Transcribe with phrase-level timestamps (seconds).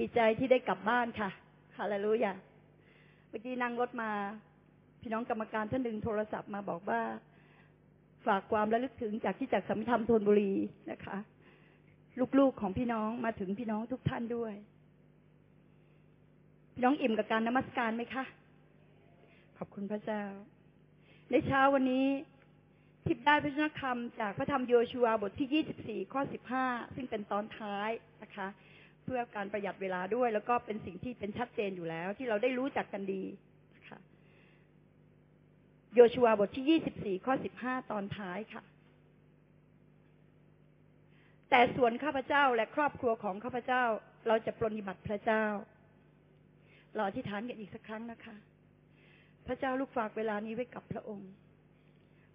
[0.00, 1.30] ดีใจที่ได้กลับบ้านค่ะ
[1.78, 2.32] ฮาเลลูยา
[3.28, 4.10] เมื่อกี้นั่งรถมา
[5.02, 7.00] พี่น้องกรรมการท่านหนึ่งโทรศัพท์มาบอกว่า
[8.26, 10.52] ฝากความระลึกถึงจากที่จากสำนักธรรมธนบุรี
[10.90, 11.16] นะคะ
[12.38, 14.54] ลูกๆของพี่น้องมาถึงพี่น้องทุกท่านด้วย
[16.74, 18.24] พี่น้องอิ่มกับการนมัสการไหมคะ
[19.58, 20.22] ขอบคุณพระเจ้า
[21.30, 22.06] ในเช้าวันนี้
[23.06, 26.22] ทิพย์ได้พระชนคำจากพระธรรมโยชัวบทที่ 24 ข้อ
[26.58, 27.90] 15 ซึ่งเป็นตอนท้าย
[28.24, 28.48] นะคะ
[29.10, 33.22] พื่อการประหยัดเวลาด้วย แล้วก็เป็นสิ่งที่เป็นชัดเจนอยู่แล้ว ที่เราได้รู้จักกันดี
[33.76, 33.98] นะคะ
[35.94, 38.62] โยชัวบทที่24ข้อ15ตอนท้ายค่ะ
[41.50, 43.84] แต่ส่วนข้าพเจ้าและครอบครัวของข้าพเจ้า
[44.28, 45.44] เราจะปรนิบัติพระเจ้า
[46.94, 48.36] เราอธิษฐานกันอีกสักครั้งนะคะ
[49.46, 51.30] พระเจ้าลูกฝากเวลานี้ไว้กับพระองค์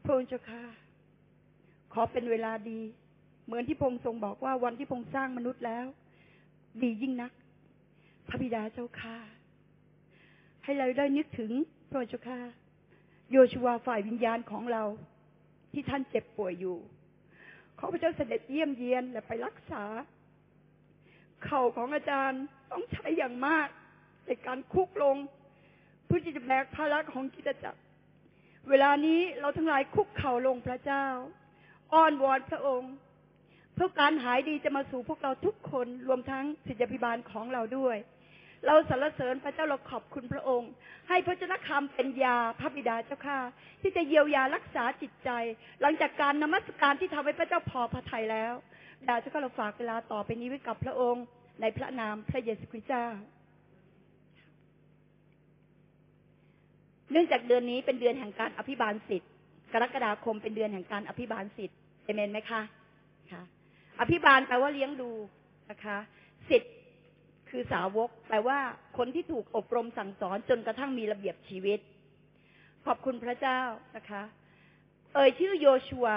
[0.04, 0.64] พระองค์เจ้าค่ะ
[1.94, 2.80] ขอเป็นเวลาดี
[3.46, 5.86] เหมือนที่พงค์ทรงบอกว่าวันที่พงค์สร้างมนุษย์แล้ว
[6.84, 7.32] ดียิ่งนัก
[8.28, 9.18] พระบิดาเจ้าค่ะ
[10.63, 11.52] ให้เราได้นึกถึง
[11.90, 12.40] พระเจ้าค่ะ
[13.32, 14.84] โยชัวฝ่ายวิญญาณของเรา
[15.74, 16.77] ที่ท่านเจ็บป่วยอยู่
[17.77, 19.84] ขอพระเจ้าเสด็จเยี่ยมเยียนและไปรักษา
[21.46, 23.68] เข่าของอาจารย์ต้องใช้อย่างมาก
[24.26, 25.18] ในการคุกลง
[26.05, 27.80] เพื่อที่จะแบกภาระของกิจจักร
[28.70, 31.05] เวลานี้เราทั้งหลายคุกเข่าลงพระเจ้า
[31.94, 32.94] อ้อนวอนพระองค์
[33.76, 37.98] เพื่อการหายดีจะมาสู่พวกเราทุกคนรวมทั้งศิษยาภิบาลของเราด้วย
[38.68, 40.71] เราสรรเสริญพระเจ้าเราขอบคุณพระองค์
[41.09, 43.40] ให้พระเจ้าคำเป็นยาพระบิดาเจ้าค่ะ
[43.81, 45.29] ที่จะเยียวยารักษาจิตใจ
[45.81, 48.53] หลังจากการนมัสการที่ทำให้พระเจ้าพอพระทัยแล้ว
[49.07, 51.23] ดาเจ้าข้าเราฝากเวลาต่อไปนี้ไว้กับพระองค์
[51.62, 53.07] ในพระนามพระเยซูคริสต์เจ้า
[57.12, 59.29] เนื่องจากเดือนนี้เป็นเดือนแห่งการอภิบาลสิทธิ์
[59.73, 62.62] กรกฎาคมเป็นเดือนแห่งการอภิบาลสิทธิ์เอเมนไหมคะ
[63.99, 65.12] อภิบาลแปลว่าเลี้ยงดู
[65.72, 65.97] นะคะ
[66.50, 66.74] สิทธิ์
[67.50, 68.59] คือสาวกแปลว่า
[68.97, 71.79] คนที่ถูกอบรมสั่งสอนจนกระทั่งมีระเบียบชีวิต
[72.85, 73.62] ขอบคุณพระเจ้า
[73.97, 74.24] นะคะ
[75.14, 76.08] เอ่ยชื่อโยชัว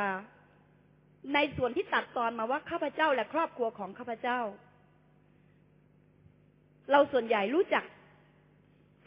[1.34, 4.40] ในส่วนที่ตัดตอนมาว่าข้าพเจ้าและครอบครัวของข้าพเจ้า
[6.90, 7.84] เราส่วนใหญ่รู้จัก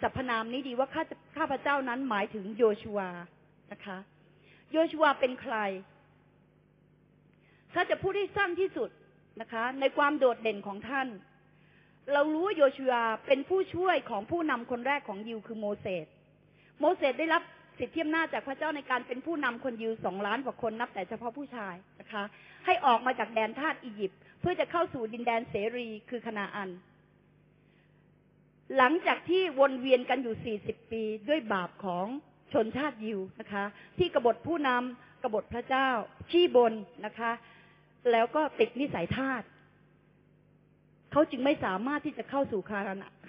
[0.01, 1.03] สรรพนามนี้ดีว่าข้า
[1.37, 2.99] ข้าพเจ้านั้นหมายถึงโยชัว
[3.71, 3.97] นะคะ
[4.71, 5.55] โยชัวเป็นใคร
[7.73, 8.89] ถ้าจะพูดให้สั้นที่สุด
[9.41, 11.07] นะคะ ในความโดดเด่นของท่าน
[12.13, 12.93] เรารู้ว่าโยชัว
[13.27, 16.05] เป็นผู้ช่วยของผู้นำคนแรกของยิวคือโมเสส
[16.79, 17.41] โมเสสได้รับ
[17.79, 22.23] สิทธิอำนาจจากพระเจ้าในการเป็นผู้นำคนยิวสองล้านกว่าคนนับแต่เฉพาะผู้ชายนะคะ
[22.65, 26.69] ให้ออกมาจากแดนทาสอียิปต์เพื่อจะเข้าสู่ดินแดนเสรีคือคณาอัน
[28.77, 32.07] หลังจากที่วนเวียนกันอยู่ 40 ปีด้วยบาปของ
[32.53, 33.63] ชนชาติยิวนะคะ
[33.97, 35.87] ที่กบฏผู้นำกบฏพระเจ้า
[36.31, 36.73] ชี้บน
[37.05, 37.31] นะคะ
[38.11, 39.43] แล้วก็ติดนิสัยทาส
[41.11, 42.61] เขาจึงไม่สามารถที่จะเข้าสู่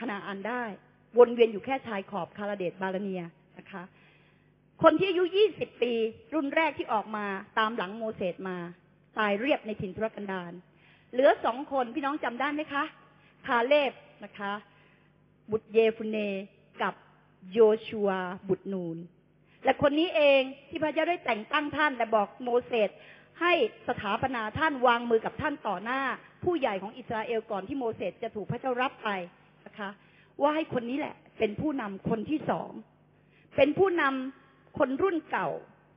[0.00, 0.65] คณาอันได้
[1.19, 3.22] วนเวียนอยู่แค่ชายขอบคาราเดตบาลาเนีย
[3.59, 3.82] นะคะ
[4.82, 5.25] คนที่อายุ
[5.55, 5.93] 20ปี
[6.34, 7.27] รุ่นแรกที่ออกมา
[7.59, 8.59] ตามหลังโมเสสมา
[9.19, 10.53] ตายเรียบในถิ่นทุรกันดาร
[11.12, 12.84] เหลือสองคนพี่น้องจำได้ไหมคะ
[13.47, 13.93] คาเลบ
[14.25, 14.53] นะคะ
[15.50, 16.19] บุตรเยฟุเน
[16.82, 16.94] กับ
[17.53, 18.11] โยชัว
[18.49, 18.97] บุตรนูน
[19.65, 22.91] และคนนี้เองที่พระเจ้าได้แต่งตั้งท่านและบอกโมเสส
[23.43, 23.55] ให้
[23.89, 26.01] สถาปนาท่านวางมือกับท่านต่อหน้า
[26.45, 29.11] ผู้ใหญ่ของอิสราเอลก่อนที่โมเสสจะถูกพระเจ้ารับไป
[29.67, 29.91] นะคะ
[30.41, 32.71] ว่าให้คนนี้แหละ เป็นผู้นำคนที่สอง
[33.57, 35.49] เป็นผู้นำคนรุ่นเก่า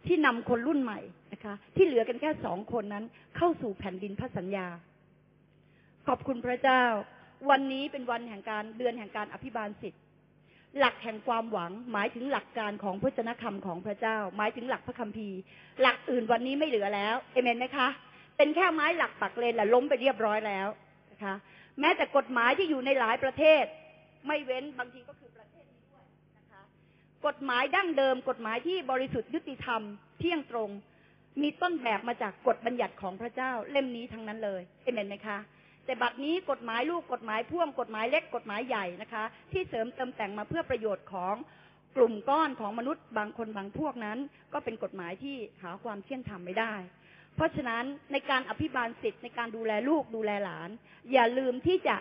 [0.07, 0.99] ที่นำคนรุ่นใหม่
[1.33, 3.05] นะคะ ที่เหลือกันแค่สองคนนั้น
[3.37, 4.67] เข้าสู่แผ่นดินพระสัญญา
[6.07, 6.83] ขอบคุณพระเจ้า
[7.49, 10.01] วันนี้เป็นวันแห่งการเดือนแห่งการอภิบาลสิทธิ์
[10.79, 15.39] หลักแห่งความหวัง หมายถึงหลักการของพระเจ้าคำของพระเจ้า หมายถึงหลักพระคัมภีร์
[15.81, 17.87] หลักอื่นวันนี้ไม่เหลือแล้วเอเมนไหมคะ
[18.37, 20.67] เป็นแค่ไม้หลักปักเลนแหละล้มไปเรียบร้อยแล้ว
[21.11, 21.35] นะคะ
[21.79, 23.63] แม้แต่กฎหมายที่อยู่ในหลายประเทศ
[24.27, 26.03] ไม่เว้นบางทีก็คือประเทศนี้ด้วย
[26.37, 26.61] นะคะ
[27.25, 29.81] กฎหมายดั้งเดิม กฎหมายที่บริสุทธิ์ยุติธรรม
[30.19, 30.69] เที่ยงตรง
[31.41, 35.37] มีต้นแบบมาจากกฎบัญญัติของพระเจ้าเล่มนี้ทั้งนั้นเลยเอเมนไหมคะ
[35.85, 41.35] แต่บัดนี้กฎหมายลูกกฎหมายพ่วงกฎหมายเล็กกฎหมายใหญ่นะคะ ที่เสริมเติมแต่งมาเพื่อประโยชน์ของ
[41.97, 44.17] กลุ่มก้อนของมนุษย์บางคนบางพวกนั้น
[44.53, 46.73] ก็เป็นกฎหมายที่หาความเที่ยงธรรมไม่ได้
[47.35, 50.69] เพราะฉะนั้นในการอภิบาลสิทธิ์ในการดูแลลูกดูแลหลาน
[51.13, 51.95] อย่าลืมที่จะ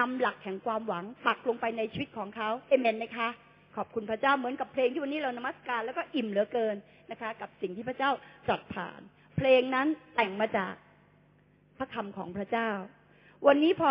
[0.00, 3.28] นำหลักแห่งความหวังปักลงไปในชีวิตของเขาเอเมนไหมคะ
[3.76, 6.76] ขอบคุณพระเจ้าเหมือนกับเพลงที่วันนี้เรานมัสการแล้วก็อิ่มเหลือเกิน
[7.10, 8.10] นะคะ กับสิ่งที่พระเจ้า
[8.48, 9.00] ตรัสผ่าน
[9.36, 9.86] เพลงนั้น
[10.16, 10.74] แต่งมาจาก
[11.78, 12.70] พระคำของพระเจ้า
[13.46, 13.90] วันนี้พอ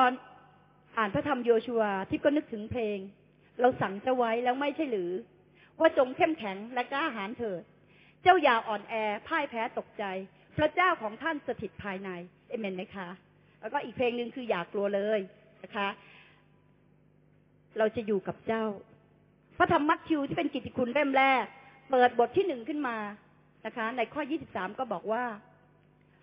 [0.98, 2.98] อ่านพระธรรมโยชัวที่ก็นึกถึงเพลง
[3.62, 5.12] เราสั่งเจ้าไว้แล้วไม่ใช่หรือ
[5.80, 7.62] ว่าจงเข้มแข็งและกล้าหาญเถิด
[8.24, 8.94] เจ้าอย่าอ่อนแอ
[9.28, 10.04] พ่ายแพ้ตกใจ
[10.58, 12.10] พระเจ้าของท่านสถิตภายใน
[12.50, 13.10] เอเมนไหมคะ
[13.62, 15.20] แล้วก็อีกเพลงหนึ่งคืออย่ากลัวเลย
[15.64, 15.88] นะคะ
[17.78, 18.66] เราจะอยู่กับเจ้า
[19.58, 21.46] พระธรรมมัทธิวที่เป็นกิตติคุณเล่มแรก
[21.92, 22.98] เปิดบทที่หนึ่งขึ้นมา
[23.66, 24.22] นะคะ ในข้อ
[24.52, 25.24] 23ก็บอกว่า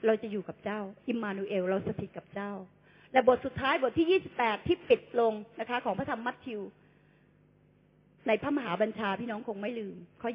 [0.07, 2.53] เราจะอยู่กับเจ้า อิมมานูเอล เราสถิตกับเจ้า
[3.13, 6.61] และบทสุดท้ายบทที่28ที่ปิดลงนะคะ ของพระธรรมมัทธิว
[8.27, 10.31] ในพระมหาบัญชาพี่น้องคงไม่ลืม ข้อ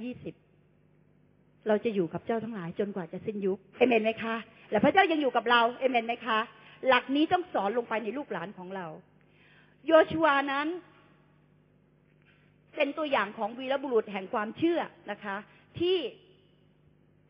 [0.82, 4.36] 20เราจะอยู่กับเจ้าทั้งหลายจนกว่าจะสิ้นยุคเอเมนไหมคะ
[4.72, 6.40] และพระเจ้ายังอยู่กับเราเอเมนไหมคะ
[6.88, 8.88] หลักนี้ต้องสอนลงไปในลูกหลานของเรา
[9.86, 10.68] โยชัวนั้น
[12.76, 14.80] เป็นตัวอย่างของวีรบุรุษแห่งความเชื่อ
[15.12, 15.36] นะคะ
[15.80, 15.98] ที่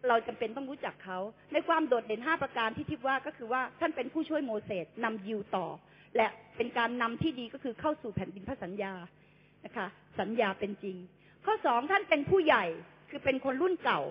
[0.08, 1.20] เราจำเป็นต้องรู้จักเขา
[1.54, 5.68] ในความโดดเด่นห้าประการที่ทิพว่าก็คือว่าท่านเป็นผู้ช่วยโมเสสนำยิวต่อ
[6.18, 6.28] และ
[6.58, 8.94] เป็นการนำที่ดีก็คือเข้าสู่แผ่นดินพระสัญญา
[9.66, 9.88] นะคะ
[10.20, 10.98] สัญญาเป็นจริง
[11.46, 12.66] ข้อสองท่านเป็นผู้ใหญ่
[13.10, 14.02] คือเป็นคนรุ่นเก่า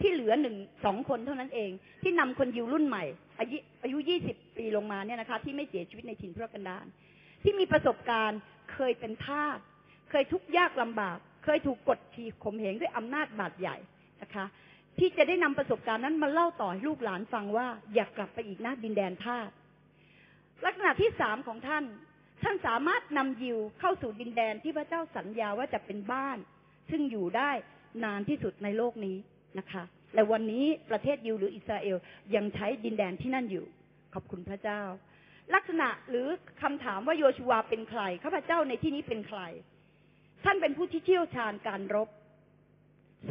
[0.00, 1.70] ที่เหลือหนึ่งสองคนเท่านั้นเอง
[2.02, 3.04] ที่นำคนยิวรุ่นใหม่
[3.38, 6.86] อายุอายุยี่สิบปีลงมาเนี่ยนะคะ ที่ไม่เสียชีวิตในถิ่นทุรกันดาร
[7.42, 8.40] ที่มีประสบการณ์
[8.72, 9.58] เคยเป็นทาส
[10.10, 13.76] เคยทุกข์ยากลำบาก เคยถูกกดขี่ข่มเหงด้วยอำนาจบาดใหญ่
[14.22, 14.44] นะคะ
[14.98, 19.50] ที่จะได้นำประสบการณ์นั้นมาเล่าต่อให้ลูกหลานฟังว่า อยากกลับไปอีกนะดินแดนทาส
[20.66, 21.84] ลักษณะที่สามของท่าน
[22.42, 26.38] ท่านสามารถนำยิวเข้าสู่ดินแดนที่พระเจ้าสัญญาว่าจะเป็นบ้าน
[26.90, 27.50] ซึ่งอยู่ได้
[28.04, 29.16] นานที่สุดในโลกนี้
[29.58, 29.82] นะคะ
[30.14, 31.96] และวันนี้ประเทศยิวหรืออิสราเอล
[32.34, 33.64] ยังใช้ดินแดนที่นั่นอยู่
[34.14, 34.82] ขอบคุณพระเจ้า
[35.54, 36.26] ลักษณะหรือ
[36.62, 39.40] คำถามว่าโยชูวาเป็นใครข้าพเจ้าในที่นี้เป็นใคร
[40.44, 42.08] ท่านเป็นผู้ที่เชี่ยวชาญการรบ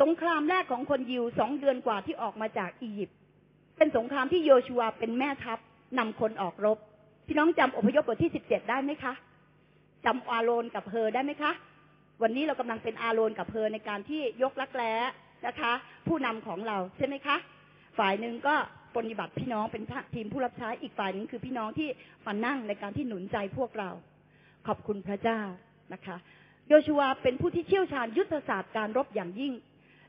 [0.02, 3.18] สงครามแรกของคนยิวสองเดือนกว่าที่ออกมาจากอียิปต์
[3.78, 5.60] เป็นสงครามที่โยชูวาเป็นแม่ทัพ
[5.98, 6.78] นำคนออกรบ
[7.28, 9.14] พี่น้องจำอพยพบทที่สิบเจ็ดได้ไหมคะ
[10.06, 11.52] จำอาโรนกับเพอได้ไหมคะ
[12.22, 14.94] วันนี้เรากำลังเป็นอาโรนกับเพอในการที่ยกลักแร้
[15.48, 15.74] นะคะ
[16.08, 17.38] ผู้นำของเราใช่ไหมคะ
[17.98, 18.56] ฝ่ายหนึ่งก็
[18.96, 19.84] ปฏิบัติพี่น้องเป็น
[20.16, 21.90] ทีมผู้รับใช้อีกฝ่ายหนึ่งคือพี่น้องที่
[22.26, 23.90] มานั่งในการที่หนุนใจพวกเรา
[24.68, 25.42] ขอบคุณพระเจ้า
[25.94, 26.18] นะคะ
[26.68, 29.54] โยชัวเป็นผู้ที่เชี่ยวชาญยุทธศาสตร์การรบอย่างยิ่ง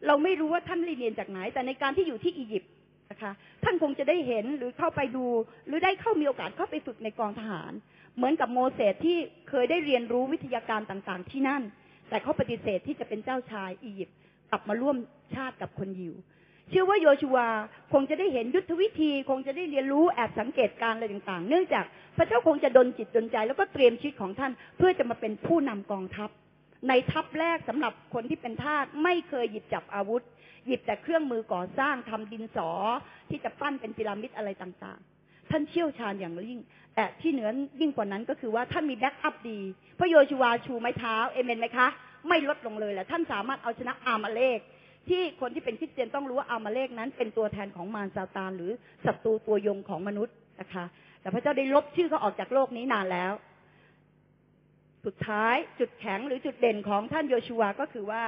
[0.07, 2.73] เราไม่รู้ว่าท่านเรียนจากไหน แต่ในการที่อยู่ที่อียิปต์
[3.11, 3.33] นะคะ
[3.65, 5.27] ท่านคงจะได้เห็นหรือเข้าไปดู
[5.67, 7.73] หรือได้เข้ามีโอกาสเข้าไปฝึกในกองทหาร
[8.17, 9.19] เหมือนกับโมเสสที่
[9.49, 11.63] เคยได้เรียนรู้วิทยาการต่างๆ ที่นั่น
[12.09, 14.17] แต่เขาปฏิเสธที่จะเป็นเจ้าชายอียิปต์
[14.51, 14.97] กลับมาร่วม
[15.35, 16.15] ชาติกับคนยิว
[16.71, 17.39] เชื่อว่าโยชัว
[17.93, 21.85] คงจะได้เห็นยุทธวิธี คงจะได้เรียนรู้แอบสังเกตการอะไรต่างๆ เนื่องจาก
[22.17, 26.31] พระเจ้าคงจะดลจิตดลใจ แล้วก็เตรียมชีวิตของท่านเพื่อจะมาเป็นผู้นำกองทัพ
[26.89, 30.23] ในทัพแรกสำหรับคนที่เป็นทาสไม่เคยหยิบจับอาวุธ
[30.67, 32.71] หยิบแต่เครื่องมือก่อสร้างทำดินสอ
[33.31, 36.61] ที่จะปั้นเป็นพีระมิดอะไรต่างๆ ท่านเชี่ยวชาญอย่างยิ่ง
[36.95, 37.51] แต่ที่เหนือ
[37.81, 39.59] ยิ่งกว่านั้นก็คือว่าท่านมีแบ็กอัพดี
[39.99, 41.89] พระโยชูวาชูไม้เท้าเอเมนไหมคะ
[42.29, 44.59] ไม่ลดลงเลยแหละท่านสามารถเอาชนะอามาเลก
[45.09, 48.73] ที่คนที่เป็นคริสเตียนต้องรู้ว่าอามาเลกนั้น เป็นตัวแทนของมารซาตานหรือ
[49.05, 50.85] ศัตรูตัวยงของมนุษย์นะคะ
[51.21, 53.33] แต่พระเจ้าได้ลบชื่อเขาออกจากโลกนี้นานแล้ว
[55.07, 58.25] สุดท้ายจุดแข็งหรือจุดเด่นของท่านโยชัวก็คือว่า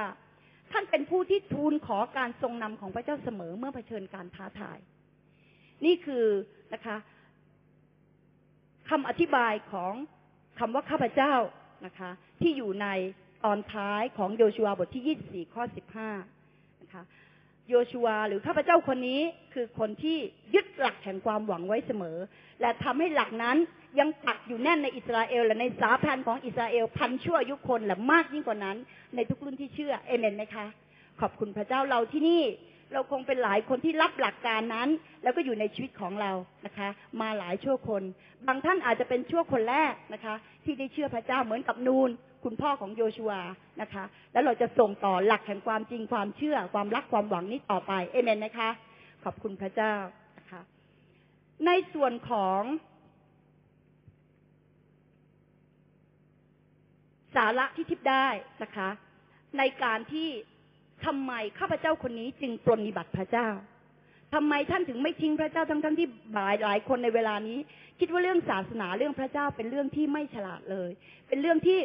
[0.71, 4.77] ท่านเป็นผู้ที่ทูลขอการทรงนำของพระเจ้าเสมอเมื่อเผชิญการท้าทาย
[5.85, 6.25] นี่คือ
[6.73, 6.97] นะคะ
[8.89, 9.93] คำอธิบายของ
[10.59, 11.33] คำว่าข้าพเจ้า
[11.85, 12.09] นะคะ
[12.41, 12.87] ที่อยู่ใน
[13.45, 15.63] ตอนท้ายของโยชัวบทที่ 24 ข้อ
[16.23, 17.03] 15 นะคะ
[17.69, 19.21] โยชัวหรือข้าพเจ้าคนนี้
[19.53, 20.17] คือคนที่
[20.55, 22.17] ยึดหลักแห่งความหวังไว้เสมอ
[22.61, 23.57] และทำให้หลักนั้น
[23.99, 28.77] ยังปักอยู่แน่นในอิสราเอลและในสาพันธ์ของอิสราเอลพันชั่วยุคนและมากยิ่งกว่านั้น
[29.15, 30.65] ในทุกรุ่นที่เชื่อเอเมนไหมคะ
[31.21, 32.43] ขอบคุณพระเจ้าเราที่นี่
[32.93, 34.89] เราคงเป็นหลายคนที่รับหลักการนั้น
[35.23, 36.31] แล้วก็อยู่ในชีวิตของเรา
[36.65, 36.89] นะคะ
[37.21, 38.03] มาหลายชั่วคน
[38.47, 42.09] บางท่านอาจจะเป็นชั่วคนแรกนะคะ ที่ได้เชื่อพระเจ้าเหมือนกับนูน
[42.43, 43.33] คุณพ่อของโยชัว
[43.81, 48.69] นะคะ แล้วเราจะส่งต่อหลักแห่งความจริงความเชื่อ ความรักความหวังนี้ต่อไปเอเมนนะคะ
[49.23, 49.93] ขอบคุณพระเจ้า
[50.37, 50.61] นะคะ
[51.65, 52.61] ในส่วนของ
[57.35, 58.27] สาระที่ทิพได้
[58.63, 58.89] นะคะ
[59.57, 60.29] ในการที่
[61.05, 63.49] ทำไมข้าพเจ้าคนนี้จึงปรนนิบัติพระเจ้า
[64.33, 67.59] ทำไมท่านถึงไม่ทิ้งพระเจ้าทั้งๆทที่หลายหลายคนในเวลานี้
[67.99, 70.89] คิดว่าเรื่องศาสนาเรื่องพระเจ้าเป็นเรื่องที่ไม่ฉลาดเลย
[71.27, 71.79] เป็นเรื่องที่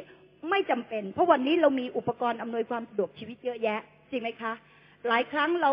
[0.50, 4.52] ไม่จำเป็น เพราะวันนี้เรามีอุปกรณ์อำนวยความสะดวกชีวิตเยอะแยะจริงไหมคะ
[5.08, 5.70] หลายครั้งเรา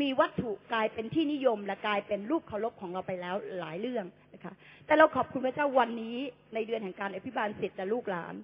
[0.00, 4.52] มีวัตถุกลายเป็นที่นิยม และกลายเป็นรูปเคารพของเราไปแล้วหลายเรื่องนะคะ
[4.86, 6.16] แต่เราขอบคุณพระเจ้าวันนี้
[6.54, 8.34] ในเดือนแห่งการอภิบาลเสร็จแต่ลูกหลาน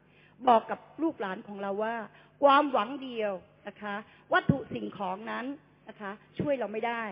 [0.49, 1.95] บอกกับลูกหลานของเราว่า
[2.43, 3.33] ความหวังเดียว
[3.69, 3.95] นะคะ
[4.33, 5.47] วัตถุสิ่งของนั้น
[5.89, 7.03] นะคะ ช่วยเราไม่ได้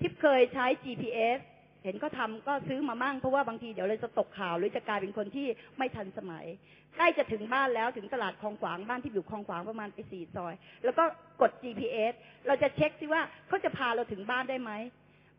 [0.00, 1.38] ทิพย์เคยใช้ GPS
[1.84, 5.46] เห็นก็ทำก็ซื้อมามั่งเพราะว่าบางทีเดี๋ยวเราจะตกข่าว หรือจะกลายเป็นคนที่
[5.78, 6.44] ไม่ทันสมัย
[6.96, 10.54] ใกล้จะถึงบ้านแล้วถึงตลาดคลองขวางบ้านที่อยู่คลองขวางประมาณไปสี่ซอย
[10.84, 11.04] แล้วก็
[11.40, 12.12] กด GPS
[12.46, 14.72] เราจะเช็คซิว่าเขาจะพาเราถึงบ้านได้ไหม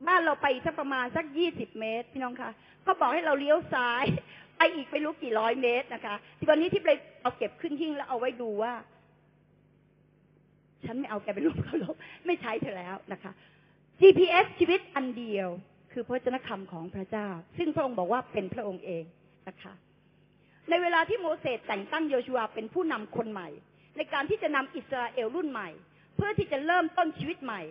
[0.07, 2.51] บ้านเราไปสักประมาณสักยี่สิบเมตร พี่น้องคะ
[2.83, 4.05] เขาบอกให้เราเลี้ยวซ้าย
[4.57, 6.89] ไออีกไม่รู้กี่ร้อยเมตรนะคะที่วันนี้ที่ไป
[7.21, 8.73] เอาเก็บขึ้นหิ้งแล้วเอาไว้ดูว่า
[10.85, 11.95] ฉันไม่เอาแกเป็นรูปเคารพ
[12.25, 13.31] ไม่ใช้เธอแล้วนะคะ
[13.99, 15.49] GPS ชีวิตอันเดียว
[15.91, 19.03] คือพระเจ้าคำของพระเจ้า ซึ่งพระองค์บอกว่าเป็นพระองค์เอง
[19.47, 19.73] นะคะ
[20.69, 23.49] ในเวลาที่โมเสสแต่งตั้งโยชัวาเป็นผู้นำคนใหม่
[23.97, 25.69] ในการที่จะนำอิสราเอลรุ่นใหม่
[26.15, 27.61] เพื่อที่จะเริ่มต้นชีวิตใหม่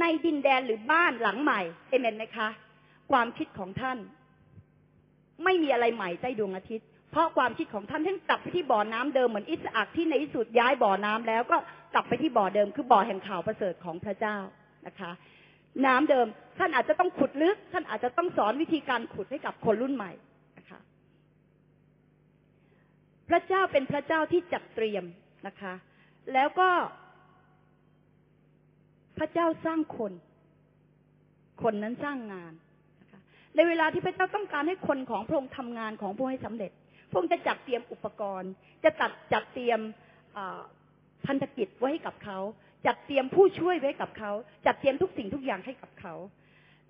[0.00, 2.48] ในดินแดนหรือบ้านหลังใหม่เอเมนไหมคะ
[3.12, 3.98] ความคิดของท่าน
[5.44, 11.56] ไม่มีอะไรใหม่ใจดวงอาทิตย์ เพราะความคิดของท่านท่านกลับไปที่บ่อน้ำเดิมเหมือนอิสอักที่ในที่สุดย้ายบ่อน้ำแล้วก็
[11.94, 14.36] กลับไปที่บ่อเดิม คือบ่อแห่งข่าวประเสริฐของพระเจ้า
[14.86, 15.10] นะคะ
[15.86, 16.26] น้ำเดิม
[16.58, 20.12] ท่านอาจจะต้องขุดลึก ท่านอาจจะต้องสอนวิธีการขุดให้กับคนรุ่นใหม่
[20.58, 20.80] นะคะ
[23.28, 25.04] พระเจ้าเป็นพระเจ้าที่จัดเตรียม
[25.46, 25.74] นะคะ
[26.32, 26.70] แล้วก็
[29.18, 30.12] พระเจ้าสร้างคน
[31.62, 32.52] คนนั้นสร้างงาน
[33.56, 36.70] ในเวลาที่พระเจ้าต้องการให้คนของพระองค์ทำงานของพระองค์ให้สำเร็จ
[37.10, 38.50] พระองค์จะจัดเตรียมอุปกรณ์
[38.84, 39.80] จะตัดจัดเตรียม
[41.26, 42.38] พันธกิจไว้ให้กับเขา
[42.86, 44.32] จัดเตรียมผู้ช่วยไว้กับเขา
[44.66, 46.14] จัดเตรียมทุกสิ่งทุกอย่างให้กับเขา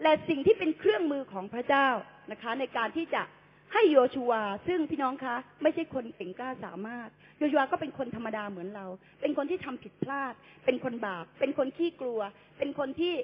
[0.03, 1.89] และสิ่งที่เป็นเครื่องมือของพระเจ้า
[2.33, 3.23] นะคะ ในการที่จะ
[3.73, 4.33] ให้โยชูว
[4.67, 8.87] ซึ่งพี่น้องคะ ไม่ใช่คนเก่งกล้าสามารถ โยชูวก็เป็นคนธรรมดาเหมือนเรา
[9.21, 12.21] เป็นคนที่ทำผิดพลาด เป็นคนบาป เป็นคนขี้กลัว
[12.59, 13.15] เป็นคนที่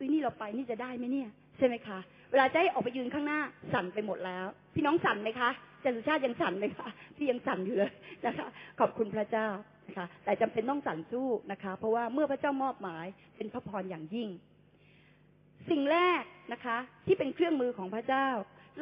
[0.00, 1.98] วินี่เราไปนี่จะได้ไหมเนี่ย ใช่ไหมคะ
[2.34, 3.40] เวลาจะให้ออกไปยืนข้างหน้า
[3.72, 5.50] สั่นไปหมดแล้ว พี่น้องสั่นไหมคะ
[5.84, 7.92] จันสุชาติยังสั่นไหมคะพี่ยังสั่นอยู่เลย
[8.26, 8.46] นะคะ
[8.80, 9.48] ขอบคุณพระเจ้า
[9.86, 14.28] นะคะ แต่จำเป็นต้องสั่นสู้นะคะ เพราะว่าเมื่อพระเจ้ามอบหมายเป็นพระพรอย่างยิ่ง
[15.70, 16.22] สิ่งแรก
[16.52, 16.76] นะคะ
[17.06, 18.28] ที่เป็นเครื่องมือของพระเจ้า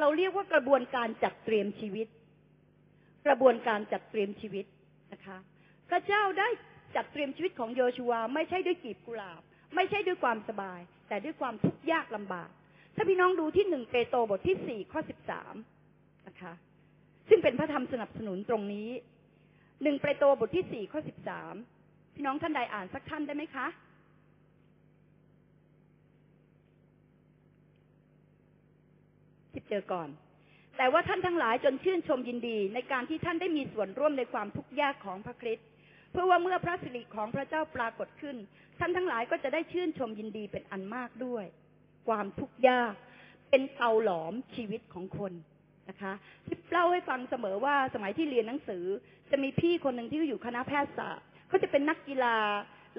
[0.00, 2.06] เราเรียกว่ากระบวนการจัดเตรียมชีวิต
[3.26, 4.64] กระบวนการจัดเตรียมชีวิต
[5.12, 5.36] นะคะ
[5.90, 6.48] พระเจ้าได้
[6.96, 9.42] จัดเตรียมชีวิตของโยชูวาไม่ใช่ด้วยกีบกุหลาบ
[9.74, 12.50] ไม่ใช่ด้วยความสบาย แต่ด้วยความทุกข์ยากลำบาก
[12.96, 15.54] ถ้าพี่น้องดูที่หนึ่งเปโตรบทที่สี่ข้อสิบสาม
[16.28, 16.52] นะคะ
[17.28, 18.88] ซึ่งเป็นพระธรรมสนับสนุนตรงนี้
[19.82, 21.54] หนึ่งเปโตรบทที่สี่ข้อสิบสาม
[22.14, 23.66] พี่น้องท่านใดอ่านสักท่านได้ไหมคะ
[29.52, 30.08] จิบเจอก่อน
[30.76, 35.66] แต่ว่าท่านทั้งหลายจนชื่นชมยินดีในการที่ท่านได้มีส่วนร่วมในความทุกข์ยากของพระคริสต์
[36.10, 38.36] เพื่อว่าเมื่อพระสิริของพระเจ้าปรากฏขึ้น
[38.78, 41.44] ท่านทั้งหลายก็จะได้ชื่นชมยินดีเป็นอันมากด้วย
[42.08, 42.94] ความทุกข์ยาก
[43.50, 45.32] เป็นเตาหลอมชีวิตของคน
[45.88, 46.12] นะคะ
[46.46, 48.84] ที่เล่าให้ฟังเสมอว่าสมัยที่เรียนหนังสือ
[49.30, 52.36] จะมีพี่คนหนึ่งที่อยู่คณะแพทยศาสตร์เขาจะเป็นนักกีฬา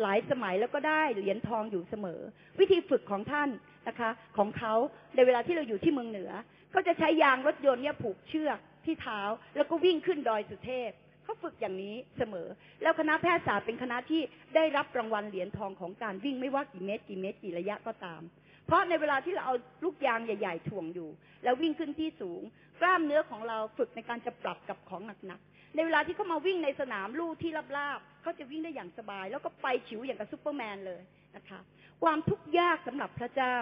[0.02, 2.22] หลายสมัยแล้วก็ได้เหรียญทองอยู่เสมอ
[2.60, 3.50] วิธีฝึกของท่าน
[3.88, 4.74] นะคะ ของเขา
[5.16, 6.32] ในเวลาที่เราอยู่ที่เมืองเหนือ
[6.76, 9.22] ก็จะใช้ยางรถยนต์เนี่ยผูกเชือกที่เท้า
[9.56, 10.92] แล้วก็วิ่งขึ้นดอยสุเทพ
[11.24, 12.48] เขาฝึกอย่างนี้เสมอ
[12.82, 14.22] แล้วคณะแพทยศาสตร์เป็นคณะที่
[14.56, 18.22] ได้รับรางวัลเหรียญทองของการวิ่งไม่ว่ากี่เมตรกี่เมตรกี่ระยะก็ตาม
[18.66, 21.10] เพราะในเวลาที่เราเอาลูกยางใหญ่ ๆ ถ่วงอยู่
[21.44, 22.42] แล้ววิ่งขึ้นที่สูง
[22.82, 31.02] กล้ามเนื้อของเราฝึกในการจะปรับกับของหนักๆในเวลาที่เขามาวิ่งในสนามลู่ที่ราบๆเขาจะวิ่งได้อย่างสบาย แล้วก็ไปฉิวอย่างกับซูเปอร์แมนเลย
[31.36, 31.60] นะคะ
[32.04, 33.56] ความทุกข์ยากสำหรับพระเจ้า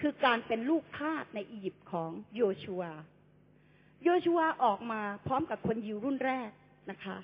[0.00, 2.82] คือการเป็นลูกทาสในอียิปต์ของโยชัว
[4.04, 6.50] โยชัวออกมาพร้อมกับคนยิวรุ่นแรก
[6.90, 7.16] นะคะ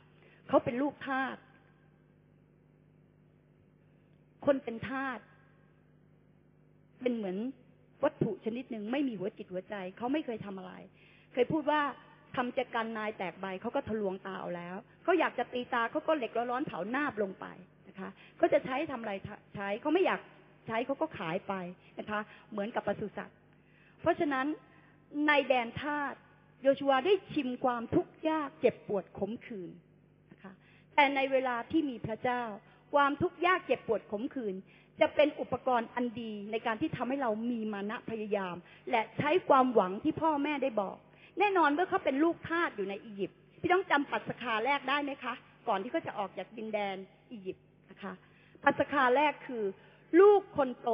[0.48, 1.36] เขาเป็นลูกทาส
[4.46, 5.18] คนเป็นทาส
[7.02, 7.36] เป็นเหมือน
[8.04, 10.72] วัตถุชนิดหนึ่งไม่มีหัวจิตหัวใจ เขาไม่เคยทำอะไร
[11.32, 11.80] เคยพูดว่า
[12.36, 17.46] ทำจะกันนายแตกใบเขาก็ทะลวงตาเอาแล้วเขาอยากจะตีตาเขาก็เหล็กร้อนๆเผาหน้าบลงไป
[17.88, 19.12] นะคะเขาจะใช้ทำอะไร
[19.54, 20.20] ใช้เขาไม่อยาก
[20.66, 21.54] ใช้เขาก็ขายไป
[21.98, 23.36] นะคะ เหมือนกับปศุสัตว์
[24.00, 24.46] เพราะฉะนั้น
[25.26, 26.14] ในแดนทาส
[26.62, 29.70] โยชัวได้ชิมความทุกข์ยากเจ็บปวดขมขื่น
[30.32, 30.52] นะคะ
[30.94, 32.42] แต่ในเวลาที่มีพระเจ้า
[32.94, 34.54] ความทุกข์ยากเจ็บปวดขมขื่น
[35.00, 38.56] จะเป็นอุปกรณ์อันดีในการที่ทำให้เรามีมานะพยายาม
[38.90, 40.96] และใช้ความหวังที่พ่อแม่ได้บอก
[41.38, 45.34] แน่นอนเมื่อเขาเป็นลูกทาสอยู่ในอียิปต์พี่ต้องจำปัสคาแรกได้ไหมคะ
[45.68, 46.96] ก่อนที่เขาจะออกจากดินแดน
[47.30, 48.12] อียิปต์นะคะ
[48.64, 49.64] ปัสคาแรกคือ
[50.20, 50.90] ลูกคนโต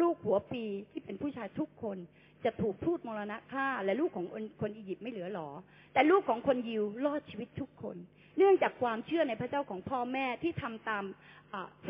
[0.00, 1.98] ลูกหัวปีที่เป็นผู้ชายทุกคน
[2.44, 4.26] จะถูกทูตมรณะฆ่า และลูกของ
[4.60, 5.48] คนอียิปต์ไม่เหลือหรอ
[5.92, 7.96] แต่ลูกของคนยิวรอดชีวิตทุกคน
[8.36, 11.04] เนื่องจากความเชื่อในพระเจ้าของพ่อแม่ที่ทำตาม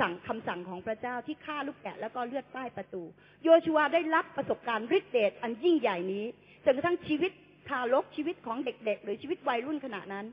[0.01, 3.03] สั่งคำสั่งของพระเจ้าที่ฆ่าลูกแกะแล้วก็เลือดป้ประตู
[3.43, 6.25] โยชัวได้รับประสบการณ์ฤทธิเดชอันยิ่งใหญ่นี้
[6.65, 7.33] จนกระทั่งชีวิต
[7.69, 10.27] ทารกชีวิตของเด็ก ๆ หรือชีวิตวัยรุ่นขณะนั้น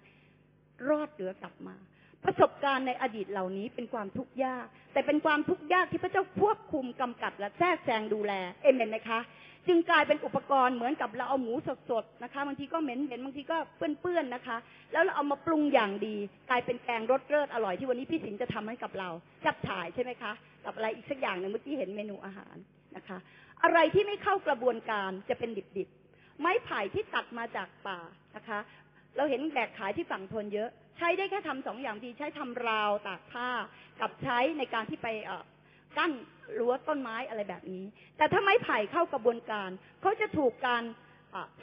[0.89, 1.75] รอดเหลือกลับมา
[2.23, 9.19] ประสบการณ์ในอดีตเหล่านี้เป็นความทุกข์ยาก แต่เป็นความทุกข์ยากที่พระเจ้าควบคุมกำกับและแทรกแซงดูแลเอเมนไหมคะ
[9.67, 11.53] จึงกลายเป็นอุปกรณ์เหมือนกับเราเอาหมู
[11.89, 14.57] สดๆนะคะบางทีก็เหม็นเหม็นบางทีก็เปื้อนๆนะคะ
[14.93, 16.15] แล้วเราเอามาปรุงอย่างดี
[16.49, 19.09] กลายเป็นแกงรสเลิศอร่อยที่วันนี้พี่สินจะทำให้กับเรา
[19.45, 20.31] จับฉายใช่ไหมคะ
[20.65, 22.55] กับอะไรอีกสักอย่างหนึ่งเมื่อกี้เห็นเมนูอาหาร
[22.97, 23.17] นะคะ
[23.63, 27.99] อะไรที่ไม่เข้ากระบวนการจะเป็นดิบๆ ไม้ไผ่ที่ตัดมาจากป่า
[28.35, 28.59] นะคะ
[29.17, 33.49] เราเห็นแบกขายที่ฝั่งทนเยอะ ใช้ได้แค่ทำสองอย่างทีใช้ทำราวตากผ้า
[34.01, 35.31] กับใช้ในการที่ไปเอ
[35.97, 36.11] กั้น
[36.59, 37.85] รั้วต้นไม้อะไรแบบนี้
[38.17, 39.69] แต่ถ้าไม้ไผ่เข้ากระบวนการ
[40.01, 40.83] เขาจะถูกการ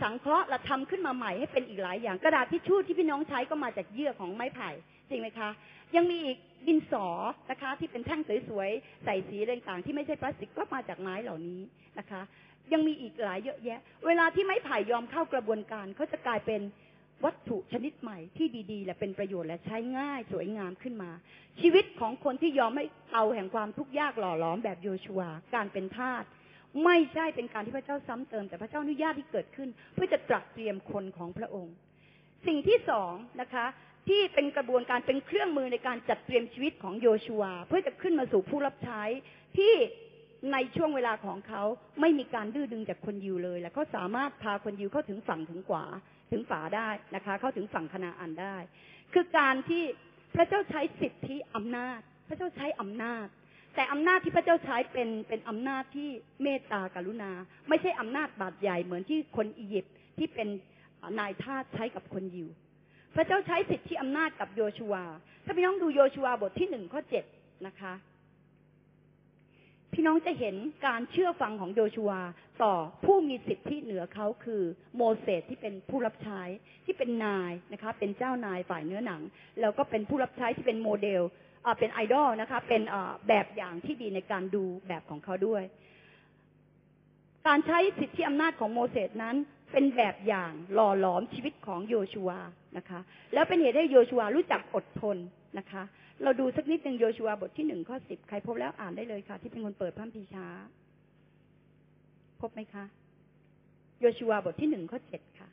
[0.02, 4.70] สังเคราะห์และทำขึ้นมาใหม่ให้เป็นอีกหลายอย่าง กระดาษทิชชู่ที่พี่น้องใช้ก็มาจากเยื่อของไม้ไผ่
[5.08, 5.50] จริงไหมคะ
[5.96, 7.06] ยังมีอีกดินสอ
[7.50, 11.60] นะคะ ที่เป็นแท่งสวยๆใส่สีต่างๆ ที่ไม่ใช่พลาสติกก็มาจากไม้เหล่านี้
[11.98, 12.22] นะคะ
[12.72, 16.60] ยังมีอีกหลายเยอะแยะ เวลาที่ไม้ไผ่ยอมเข้ากระบวนการเขาจะกลายเป็น
[17.24, 21.10] วัตถุชนิดใหม่ที่ดีๆ และเป็นประโยชน์และใช้ง่ายสวยงามขึ้นมา
[21.60, 22.84] ชีวิตของคนที่ยอมให้
[23.14, 25.22] เอาแห่งความทุกข์ยากหล่อหลอมแบบโยชัว
[25.54, 26.24] การเป็นทาส
[26.84, 31.74] ไม่ใช่เป็นการที่พระเจ้าซ้ำเติม แต่พระเจ้าอนุญาตที่เกิดขึ้น เพื่อจะตรัสเตรียมคนของพระองค์
[32.46, 33.66] สิ่งที่สองนะคะ
[34.08, 39.02] ที่เป็นกระบวนการเป็นเครื่องมือในการจัดเตรียมชีวิตของโยชัว เพื่อจะขึ้นมาสู่ผู้รับใช้
[39.58, 39.74] ที่
[40.52, 41.62] ในช่วงเวลาของเขา
[42.00, 45.84] ไม่มีการดื้อดึงจากคนยิวเลย และเขาสามารถพาคนยิวเข้าถึงฝั่งถึงขวา
[46.32, 48.56] ถึงฝาได้นะคะ เข้าถึงฝั่งคณาอันได้
[49.12, 49.82] คือการที่
[50.36, 53.26] พระเจ้าใช้สิทธิอำนาจ พระเจ้าใช้อำนาจ
[53.74, 56.08] แต่อำนาจที่พระเจ้าใช้เป็นเป็นอำนาจที่
[56.42, 57.32] เมตตากรุณา
[57.68, 60.48] ไม่ใช่อำนาจบาดใหญ่เหมือนที่คนอียิปต์ที่เป็น
[61.18, 62.48] นายทาสใช้กับคนยิว
[63.14, 64.94] พระเจ้าใช้สิทธิอำนาจกับโยชัว
[65.44, 67.24] ถ้าพี่น้องดูโยชัวบทที่หนึ่งข้อเจ็ด
[67.66, 67.92] นะคะ
[69.92, 70.56] พี่น้องจะเห็น
[70.86, 72.12] การเชื่อฟังของโยชัว
[72.62, 72.74] ต่อ
[73.04, 74.62] ผู้มีสิทธิเหนือเขาคือ
[74.96, 76.42] โมเสสที่เป็นผู้รับใช้
[76.84, 79.22] ที่เป็นนายนะคะ เป็นเจ้านายฝ่ายเนื้อหนัง
[79.60, 81.22] แล้วก็เป็นผู้รับใช้ที่เป็นโมเดล
[81.78, 82.82] เป็นไอดอลนะคะ เป็น
[83.28, 85.62] แบบอย่างที่ดีในการดูแบบของเขาด้วย
[87.46, 89.36] การใช้สิทธิอำนาจของโมเสสนั้น
[89.72, 92.30] เป็นแบบอย่างหล่อหลอมชีวิตของโยชัว
[92.76, 93.00] นะคะ
[93.34, 95.16] แล้วเป็นเหตุให้โยชัวรู้จักอดทน
[95.58, 95.82] นะคะ
[96.22, 100.46] เราดูสักนิดหนึ่งโยชัวบทที่หนึ่งข้อสิบใครพบแล้วอ่านได้เลยค่ะ ที่เป็นคนเปิดพระคัมภีช้า
[102.40, 102.84] พบไหมคะ
[104.00, 105.48] โยชัวบทที่หนึ่งข้อเจ็ดค่ะ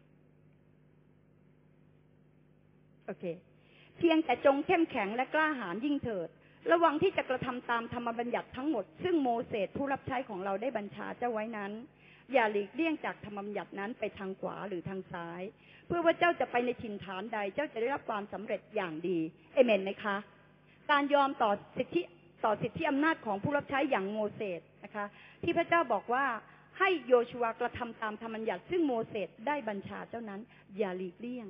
[3.05, 3.25] โอเค
[3.97, 6.29] เพียงแต่จงเข้มแข็งและกล้าหาญยิ่งเถิด
[6.71, 11.71] ระวังที่จะกระทำตามธรรมบัญญัติทั้งหมด ซึ่งโมเสสผู้รับใช้ของเราได้บัญชาเจ้าไว้นั้น
[12.33, 15.41] อย่าหลีกเลี่ยงจากธรรมบัญญัตินั้นไปทางขวาหรือทางซ้าย
[15.87, 19.19] เพื่อว่าเจ้าจะไปในถิ่นฐานใด เจ้าจะได้รับความสำเร็จอย่างดี
[19.53, 20.17] เอเมนไหมคะ
[20.91, 22.01] การยอมต่อสิทธิ
[22.45, 25.05] ต่อสิทธิอำนาจของผู้รับใช้อย่างโมเสสนะคะ
[25.43, 26.25] ที่พระเจ้าบอกว่า
[26.79, 30.41] ให้โยชัวกระทำตามธรรมบัญญัติ ซึ่งโมเสสได้บัญชาเจ้านั้น
[30.77, 31.47] อย่าหลีกเลี่ยง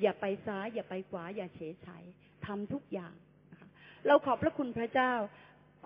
[0.00, 2.04] อย่าไปซ้าย อย่าไปขวา อย่าเฉยชัย
[2.46, 3.14] ทำทุกอย่าง
[3.50, 3.68] นะคะ
[4.06, 5.12] เราขอบพระคุณพระเจ้า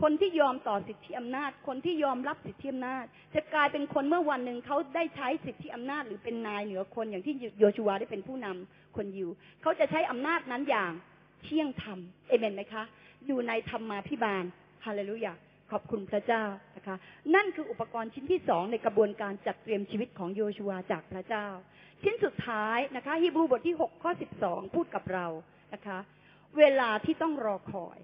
[0.02, 3.04] คนที่ยอมต่อสิทธิอำนาจ คนที่ยอมรับสิทธิอำนาจ
[3.34, 9.28] จะกลายเป็นคนเมื่อวันหนึ่งเขาได้ใช้สิทธิอำนาจ หรือเป็นนายเหนือคนอย่างที่โยชูวาได้เป็นผู้นำคนยิว
[9.62, 10.92] เขาจะใช้อำนาจนั้นอย่าง
[11.42, 12.84] เที่ยงธรรมเอเมนไหมคะ
[13.26, 14.44] อยู่ในธรรมาพิบาล
[14.84, 15.32] ฮาเลลูยา
[15.72, 16.44] ขอบคุณพระเจ้า
[16.76, 16.96] นะคะ
[17.34, 21.46] นั่นคืออุปกรณ์ชิ้นที่สองในกระบวนการจัดเตรียมชีวิตของโยชูวาจากพระเจ้า
[22.02, 25.26] ชิ้นสุดท้ายนะคะฮีบรูบทที่หกข้อสิบสองพูดกับเรา
[25.74, 25.98] นะคะ
[26.58, 27.98] เวลาที่ต้องรอคอย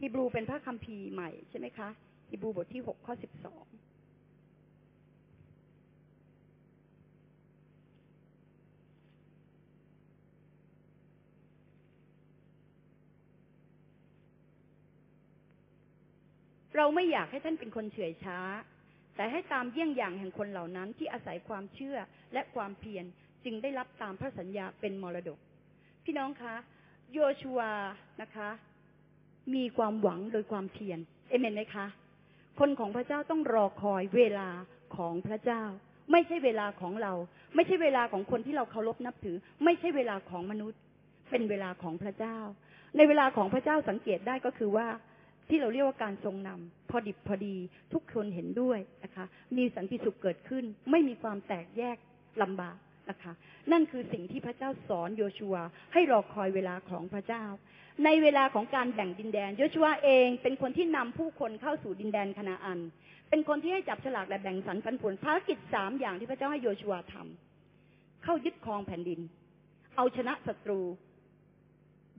[0.00, 1.88] ฮีบรูเป็นพระคัมภีร์ใหม่ใช่ไหมคะ
[2.30, 3.64] ฮีบรูบทที่หกข้อสิบสอง
[16.76, 18.38] เราไม่อยากให้ท่านเป็นคนเฉื่อยช้า
[19.16, 21.96] แต่ให้ตามเยี่ยงอย่างแห่งคนเหล่านั้นที่อาศัยความเชื่อ
[22.32, 23.04] และความเพียร
[23.44, 25.38] จึงได้รับตามพระสัญญาเป็นมรดก
[26.04, 26.54] พี่น้องคะ
[27.12, 27.60] โยชัว
[28.22, 28.50] นะคะ
[29.54, 31.86] มีความหวังโดยความเพียรเอเมนไหมคะ
[32.58, 34.48] คนของพระเจ้าต้องรอคอยเวลา
[34.96, 35.62] ของพระเจ้า
[36.12, 37.12] ไม่ใช่เวลาของเรา
[37.54, 40.80] ไม่ใช่เวลาของคนที่เราเคารพนับถือ ไม่ใช่เวลาของมนุษย์
[41.30, 42.38] เป็นเวลาของพระเจ้า
[42.96, 44.86] ในเวลาของพระเจ้าสังเกตได้ก็คือว่า
[45.48, 47.56] ที่เราเรียกว่าการทรงนำพอดิบพอดี
[47.92, 49.24] ทุกคนเห็นด้วยนะคะ
[49.56, 51.96] มีสันติสุขเกิดขึ้น ไม่มีความแตกแยก
[52.42, 52.76] ลำบาก
[53.10, 53.32] นะคะ
[53.72, 55.56] นั่นคือสิ่งที่พระเจ้าสอนโยชัว
[55.92, 57.44] ให้รอคอยเวลาของพระเจ้า
[58.04, 62.80] ในเวลาของการแบ่งดินแดน โยชัวเองเป็นคนที่นำผู้คนเข้าสู่ดินแดนคณาอัน
[63.30, 69.20] เป็นคนที่ให้จับฉลากและแบ่งสรรปันผลภารกิจสามอย่างที่พระเจ้าให้โยชัวทำเข้ายึดครองแผ่นดิน
[69.96, 70.80] เอาชนะศัตรู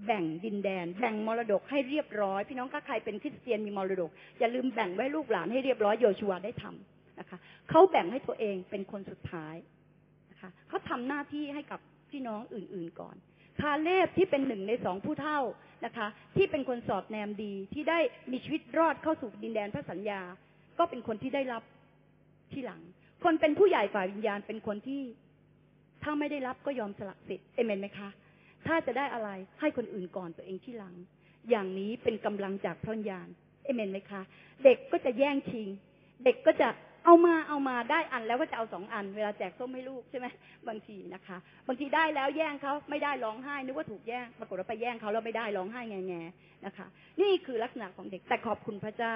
[0.05, 7.37] แบ่งดินแดน แบ่งมรดกให้เรียบร้อย พี่น้องถ้าใครเป็นคริสเตียนมีมรดก อย่าลืมแบ่งไว้ลูกหลานให้เรียบร้อยโยชัวได้ทำนะคะ
[7.69, 9.55] เขาแบ่งให้ตัวเองเป็นคนสุดท้าย
[10.31, 11.79] นะคะเขาทำหน้าที่ให้กับ
[12.11, 13.15] พี่น้องอื่น ๆก่อน
[13.59, 15.39] คาเลบที่เป็นหนึ่งในสองผู้เท่า
[15.85, 17.99] นะคะ ที่เป็นคนสอดแนมดีที่ได้
[18.31, 20.21] มีชีวิตรอดเข้าสู่ดินแดนพระสัญญา
[20.79, 21.63] ก็เป็นคนที่ได้รับ
[22.51, 22.81] ที่หลัง
[23.23, 25.01] คนเป็นผู้ใหญ่ฝ่ายวิญญาณเป็นคนที่
[26.03, 28.09] ถ้าไม่ได้รับก็ยอมสละสิทธิ์เอเมนไหมคะ
[28.67, 30.95] ถ้าจะได้อะไรให้คนอื่นก่อนตัวเองที่หลัง
[31.49, 33.27] อย่างนี้เป็นกำลังจากพระญญาณ
[33.63, 34.21] เอเมนไหมคะ
[34.63, 35.69] เด็กก็จะแย่งชิง
[36.23, 36.69] เด็กก็จะ
[37.05, 40.27] เอามาเอามาได้อันแล้วก็จะเอาสองอัน เวลาแจกส้มให้ลูกใช่ไหม
[40.67, 46.21] บางทีนะคะ บางทีได้แล้วแย่งเขาไม่ได้ร้องไห้นึกว่าถูกแย่งปรากฏว่าไปแย่งเขาแล้วไม่ได้ร้องไห้แง่แง่
[46.65, 46.87] นะคะ
[47.21, 49.15] นี่คือลักษณะของเด็กแต่ขอบคุณพระเจ้า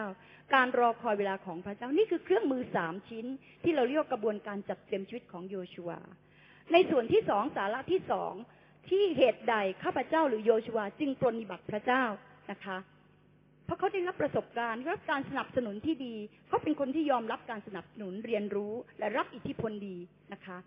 [0.54, 3.26] การรอคอยเวลาของพระเจ้านี่คือเครื่องมือสามชิ้น
[3.64, 5.92] ที่เราเรียกว่ากระบวนการจัดเตรียมชีวิตของโยชัว
[6.74, 8.34] ในส่วนที่สองสาระที่สอง
[8.90, 12.04] ที่เหตุใดข้าพเจ้าหรือโยชัวจึงปรนิบัติพระเจ้า
[12.52, 12.78] นะคะ
[13.66, 16.16] เพราะเขาได้รับประสบการณ์รับการสนับสนุนที่ดี
[16.48, 19.98] เขาเป็นคนที่ยอมรับการสนับสนุนเรียนรู้และรับอิทธิพลดี
[20.34, 20.58] นะคะ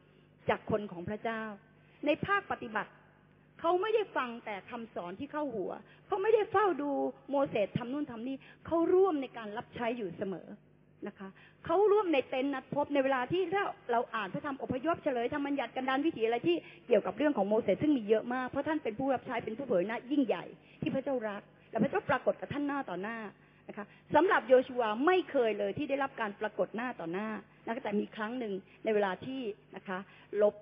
[0.48, 1.42] จากคนของพระเจ้า
[2.06, 2.90] ในภาคปฏิบัติ
[3.60, 5.72] เขาไม่ได้ฟังแต่คำสอนที่เข้าหัว
[6.06, 6.90] เขาไม่ได้เฝ้าดู
[7.30, 10.48] โมเสสทำนู่นทำนี่เขาร่วมในการรับใช้อยู่เสมอ
[11.08, 11.28] นะคะ
[11.66, 20.44] เขาร่วมในเต็นท์นัดพบในเวลาที่เราเราอ่านพระธรรมอพยพเฉลยธรรมบัญญัติกันดานวิถีอะไรที่เกี่ยวกับเรื่องของโมเสสซึ่งมีเยอะมากเพราะท่านเป็นผู้รับใช้เป็นผู้เผยหน้ายิ่งใหญ่
[20.82, 23.18] ที่พระเจ้ารัก และพระเจ้าปรากฏกับท่านหน้าต่อหน้า
[23.68, 27.28] นะคะสำหรับโยชัวไม่เคยเลยที่ได้รับการปรากฏหน้าต่อหน้า
[27.66, 28.52] นะคะแต่มีครั้งหนึ่ง
[28.84, 29.40] ในเวลาที่
[29.76, 29.98] นะคะ
[30.42, 30.54] ลบ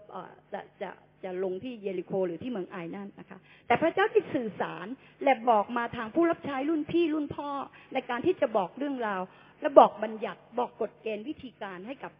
[0.52, 0.90] จะจะ
[1.24, 4.86] จะลงที่เยริโคหรือที่เมืองไอนั่นนะคะ แต่พระเจ้าที่สื่อสาร
[5.24, 7.50] และบอกมาทางผู้รับใช้รุ่นพี่รุ่นพ่อ
[7.92, 9.22] ในการที่จะบอกเรื่องราว
[9.60, 12.12] และบอกบัญญัติบอกกฎเกณฑ์วิธีการให้กับ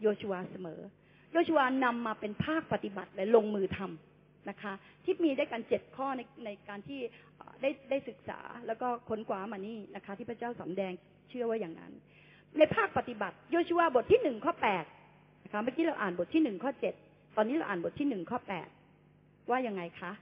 [0.00, 0.80] โยชัวเสมอ
[1.32, 4.72] โยชัวนำมาเป็นภาคปฏิบัติและลงมือทำนะคะ
[5.04, 7.00] ที่มีได้กันเจ็ดข้อในในการที่
[7.62, 10.92] ได้ได้ศึกษาแล้วก็ค้นคว้ามานี่นะคะ ที่พระเจ้าสำแดง
[11.28, 11.92] เชื่อว่าอย่างนั้น
[12.58, 14.84] ในภาคปฏิบัติ โยชัวบทที่หนึ่งข้อแปด
[15.44, 16.94] นะคะเมื่อกี้เราอ่านบทที่หนึ่งข้อเจ็ด
[17.36, 18.68] ตอนนี้เราอ่านบทที่หนึ่งข้อแปด
[19.50, 20.12] ว่ายังไงคะ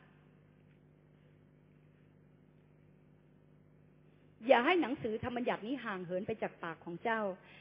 [4.48, 7.20] อย่าให้หนังสือธรรมบัญญัตินี้ห่างเหินไปจากปากของเจ้า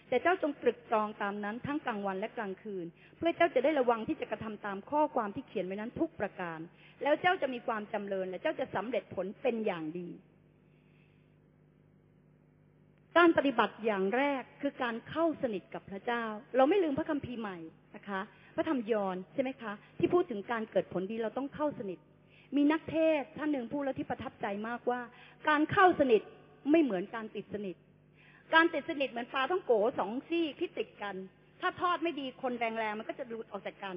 [0.10, 2.86] แต่เจ้าจงตรึกตรองตามนั้นทั้งกลางวันและกลางคืน
[3.18, 6.60] เพื่อเจ้าจะได้ระวังที่จะกระทำตามข้อความที่เขียนไว้นั้นทุกประการ
[7.04, 10.10] แล้วเจ้าจะมีความจำเริญและเจ้าจะสำเร็จผลเป็นอย่างดี
[13.18, 16.24] การปฏิบัติอย่างแรกคือการเข้าสนิทกับพระเจ้า
[16.56, 17.58] เราไม่ลืมพระคัมภีร์ใหม่
[17.96, 18.20] นะคะ
[18.56, 22.00] พระธรรมยอนใช่ไหมคะ ที่พูดถึงการเกิดผลดีเราต้องเข้าสนิท
[22.56, 25.02] มีนักเทศท่านหนึ่งพูดแล้วที่ประทับใจมากว่า
[25.50, 26.22] การเข้าสนิท
[26.72, 27.76] ไม่เหมือนการติดสนิท
[28.54, 31.16] การติดสนิทเหมือนปลาต้องโกสองซี่ที่ติดกัน
[31.62, 33.96] ถ้าทอดไม่ดีคนแรงๆมันก็จะหลุดออกจากกัน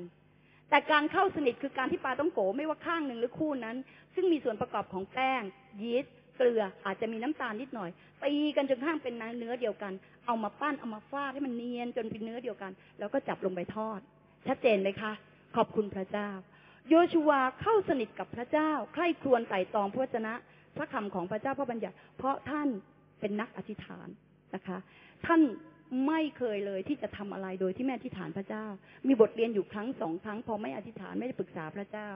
[0.70, 3.76] แต่การเข้าสนิทคือการที่ปลาต้องโกไม่ว่าข้างหนึ่งหรือคู่นั้น
[4.14, 5.42] ซึ่งมีส่วนประกอบของแป้ง
[5.82, 7.90] ยีสต์เกลืออาจจะมีน้ำตาลนิดหน่อย
[8.22, 9.92] ตีกันจนกระทั่งเป็นเนื้อเดียวกัน
[10.26, 14.00] เอามาปั้นเอามาฟาดให้มันเนียนจนเป็นเนื้อเดียวกัน แล้วก็จับลงไปทอด
[14.46, 15.12] ชัดเจนไหมคะ
[15.56, 16.30] ขอบคุณพระเจ้า
[16.88, 20.34] โยชูวาเข้าสนิทกับพระเจ้า ใคร่ครวญไต่ตองพระวจนะ
[20.76, 22.68] พระคำของพระเจ้าพระบัญญัติ เพราะท่าน
[23.20, 24.08] เป็นนักอธิษฐาน
[24.54, 24.78] นะคะ
[25.26, 25.40] ท่าน
[26.06, 28.64] ไม่เคยเลยที่จะทำอะไรโดยที่ไม่อธิษฐานพระเจ้า
[29.06, 32.08] มีบทเรียนอยู่ครั้งสองครั้งพอไม่อธิษฐานไม่ได้ปรึกษาพระเจ้า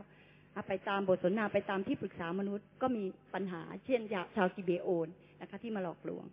[0.54, 4.00] อะไปตามบทสนทนาไปตามที่ปรึกษามนุษย์ก็มีปัญหาเช่น
[4.36, 5.08] ชาวกิเบโอน
[5.40, 6.24] นะคะที่มาหลอกลวง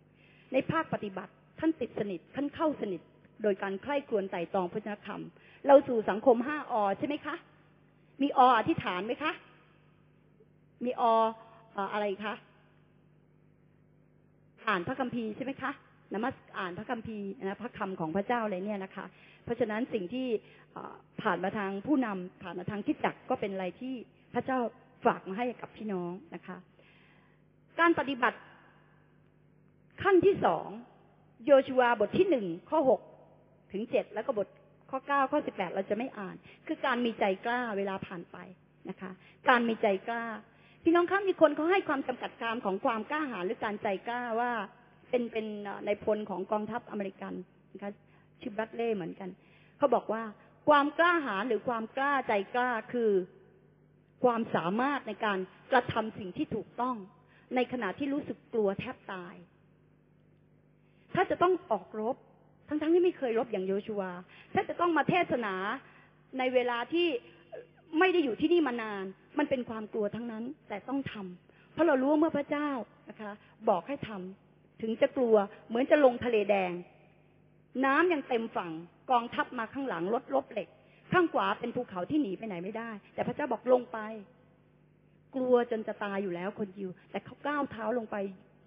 [0.52, 3.00] ในภาคปฏิบัติท่านติดสนิทท่านเข้าสนิท
[3.42, 5.22] โดยการใคร่ครวญไต่ตองพระชนธรรม
[5.66, 7.36] เราสู่สังคมห้าอใช่ไหมคะ
[8.22, 9.32] มีออธิษฐานไหมคะ
[10.84, 11.02] มีอ
[11.92, 12.34] อะไรคะ
[14.68, 15.72] อ่านพระคัมภีร์ใช่ไหมคะ
[16.12, 19.06] นมัสอ่านพระคัมภีร์นะพระคำของพระเจ้าอะไรเนี่ยนะคะ
[19.44, 20.26] เพราะฉะนั้นสิ่งที่
[21.22, 23.94] ผ่านมาทางผู้นำผ่านมาทางคิดจักก็เป็นอะไรที่
[24.34, 24.58] พระเจ้า
[25.04, 26.56] ฝากมาให้กับพี่น้องนะคะ
[27.80, 28.38] การปฏิบัติ
[30.02, 30.68] ขั้นที่สอง
[31.44, 33.00] โยชัวบทที่หนึ่งข้อหก
[33.72, 34.48] ถึงเจ็ดแล้วก็บท
[34.90, 38.36] ข้อเก้าข้อสิบแปดเราจะไม่อ่าน คือการมีใจกล้าเวลาผ่านไป
[38.88, 39.10] นะคะ
[39.48, 40.24] การมีใจกล้า
[40.86, 44.52] พี่น้องครับมีคนเขาให้ความจำกัดความของความกล้าหาญหรือการใจกล้าว่า
[45.10, 45.46] เป็นเป็น
[45.86, 47.34] ในพลของกองทัพอเมริกัน
[47.74, 47.92] นะคะ
[48.40, 49.28] ชื่อบัตเล่เหมือนกัน
[49.78, 50.22] เขาบอกว่า
[50.68, 53.10] ความกล้าหาญหรือความกล้าใจกล้าคือ
[54.24, 55.38] ความสามารถในการ
[55.72, 56.96] กระทำสิ่งที่ถูกต้อง
[57.54, 59.34] ในขณะที่รู้สึกกลัวแทบตาย
[61.14, 62.16] ถ้าจะต้องออกรบ
[62.68, 64.02] ทั้งๆที่ไม่เคยรบอย่างโยชัว
[64.54, 65.54] ถ้าจะต้องมาเทศนา
[66.38, 67.08] ในเวลาที่
[67.98, 69.04] ไม่ได้อยู่ที่นี่มานาน
[69.38, 72.70] มันเป็นความกลัวทั้งนั้น แต่ต้องทำเพราะเรารู้ว่าเมื่อพระเจ้า
[73.10, 73.32] นะคะ
[73.68, 75.34] บอกให้ทำถึงจะกลัว
[75.68, 76.72] เหมือนจะลงทะเลแดง
[77.84, 78.72] น้ำยังเต็มฝั่ง
[79.10, 80.68] กองทัพมาข้างหลังรถลบเหล็ก
[81.12, 83.98] ข้างขวาเป็นภูเขาที่หนีไปไหนไม่ได้ แต่พระเจ้าบอกลงไป
[85.34, 88.16] กลัวจนจะตายอยู่แล้วคนยิว แต่เขาก้าวเท้าลงไป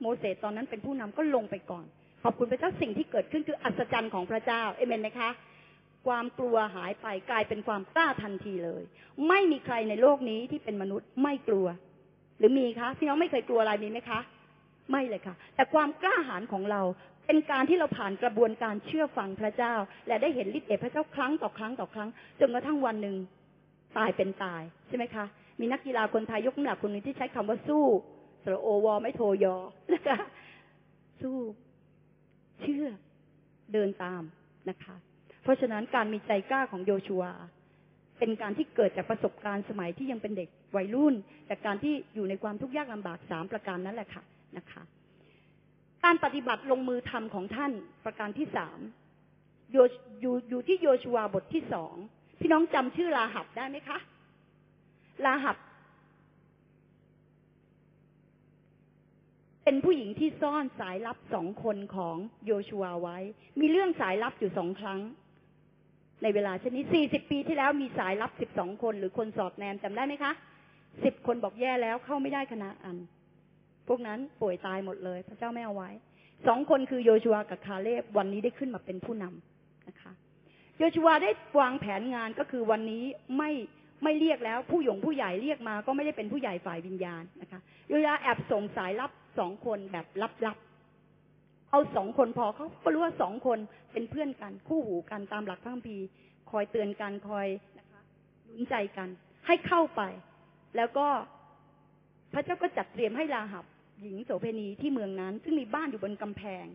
[0.02, 1.86] โมเสสตอนนั้นเป็นผู้นำก็ลงไปก่อน
[2.24, 5.30] ขอบคุณพระเจ้าสิ่งที่เกิดขึ้นคืออัศจรรย์ของพระเจ้าเอเมนไหมคะ
[6.08, 8.84] ความกลัวหายไปกลายเป็นความกล้าทันทีเลย
[9.28, 11.68] ไม่มีใครในโลกนี้ที่เป็นมนุษย์ไม่กลัว
[12.38, 14.20] หรือมีคะพี่น้องไม่เคยกลัวอะไรมีไหมคะ
[14.92, 16.82] ไม่เลยค่ะ แต่ความกล้าหาญของเรา
[17.26, 19.74] เป็นการที่เราผ่านกระบวนการเชื่อฟังพระเจ้า
[20.08, 23.16] และได้เห็นฤทธิ์เดชพระเจ้าครั้งต่อครั้งต่อครั้งจนกระทั่งวันหนึ่ง
[23.98, 25.26] ตายเป็นตายใช่ไหมคะ
[25.60, 27.86] มีนักกีฬาคนไทยยกน้ำหนักคนหนึงที่ใช้คำว่าสู้
[28.44, 29.56] สระโอวอไม่โทยอ
[29.94, 30.20] นะคะ
[31.22, 31.38] สู้
[32.62, 32.88] เชื่อ
[33.74, 34.24] เดินตาม
[34.70, 34.96] นะคะ
[35.48, 37.24] เพราะฉะนั้นการมีใจกล้าของโยชัว
[38.20, 41.16] เป็นการที่เกิดจากประสบการณ์สมัยที่ยังเป็นเด็กวัยรุ่น
[41.50, 44.24] จากการที่อยู่ในความทุกข์ยากลำบากสามประการนั่นแหละค่ะ
[44.58, 44.84] นะคะ
[46.04, 47.72] การปฏิบัติลงมือทำของท่าน
[48.06, 48.80] ประการที่สาม
[49.72, 49.78] โย
[50.22, 51.96] อยู่อยู่ที่โยชัวบทที่สอง
[52.40, 53.98] พี่น้องจำชื่อลาหับได้ไหมคะ
[55.26, 55.58] ลาหับ
[59.64, 63.18] เป็นผู้หญิงที่ซ่อนสายลับสองคนของโยชัวไว้
[63.60, 65.02] มีเรื่องสายลับอยู่สองครั้ง
[66.24, 70.32] ในเวลาเช่นนี้สี่สิบปีที่แล้วมีสายลับสิบสองคนหรือคนสอดแนมจำได้ไหมคะ
[71.04, 72.98] สิบคนบอกแย่แล้วเข้าไม่ได้คณะอัน
[73.88, 75.90] พวกนั้นป่วยตายหมดเลย พระเจ้าไม่เอาไว้
[76.48, 80.12] สองคนคือโยชัวกับคาเลบวันนี้ได้ขึ้นมาเป็นผู้นำนะคะ
[80.78, 83.04] โยชัวได้วางแผนงานก็คือวันนี้
[83.38, 83.52] ไม่
[84.04, 90.06] ไม่เรียกแล้ว ผู้หยงผู้ใหญ่เรียกมา ก็ไม่ได้เป็นผู้ใหญ่ฝ่ายวิญญาณนะคะ โยชัวแอบส่งสายลับสองคนแบบ
[90.46, 90.67] ลับๆ
[91.78, 93.60] เอาสองคนพอเขาก็รู้ว่าสองคน
[93.94, 96.06] เป็นเพื่อนกัน คู่หูกันตามหลักพระคัมภีร์
[96.52, 97.48] คอยเตือนกันคอย
[97.80, 98.02] นะคะ
[98.46, 99.10] หนุนใจกัน
[99.48, 100.02] ให้เข้าไป
[100.78, 101.08] แล้วก็
[102.34, 103.66] พระเจ้าก็จัดเตรียมให้ลาหับ
[104.02, 106.66] หญิงโสเพณีที่เมืองนั้น ซึ่งมีบ้านอยู่บนกำแพง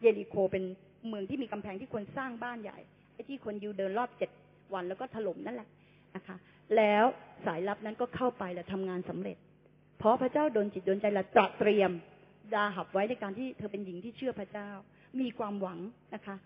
[0.00, 0.64] เยริโคเป็น
[1.08, 2.78] เมืองที่มีกำแพงที่คนสร้างบ้านใหญ่
[3.14, 4.30] ไอ้ที่คนยูเดินรอบเจ็ด
[4.74, 5.68] วันแล้วก็ถล่มนั่นแหละ
[6.16, 6.36] นะคะ
[6.76, 7.04] แล้ว
[7.46, 9.36] สายลับนั้นก็เข้าไปและทำงานสำเร็จ
[9.98, 11.92] เพราะพระเจ้าโดนจิตโดนใจและตระเตรียม
[12.54, 14.70] ดาหับไว้ในการที่เธอเป็นหญิงที่เชื่อพระเจ้า
[15.20, 15.78] มีความหวัง
[16.14, 16.36] นะคะ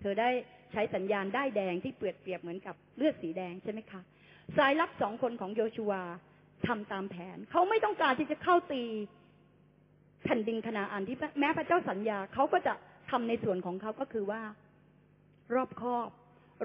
[0.00, 0.30] เธอได้
[0.72, 4.00] ใช้สัญญาณได้แดงที่เปรียบเปรียบเหมือนกับเลือดสีแดงใช่ไหมคะ
[4.56, 5.92] สายลับสองคนของโยชัว
[6.66, 8.82] ทำตามแผน เขาไม่ต้องการที่จะเข้าตี
[10.24, 12.74] แผ่นดินคณาอันที่แม้พระเจ้าสัญญาเขาก็จะ
[13.10, 14.42] ทำในส่วนของเขาก็คือว่า
[15.54, 16.08] รอบคอบ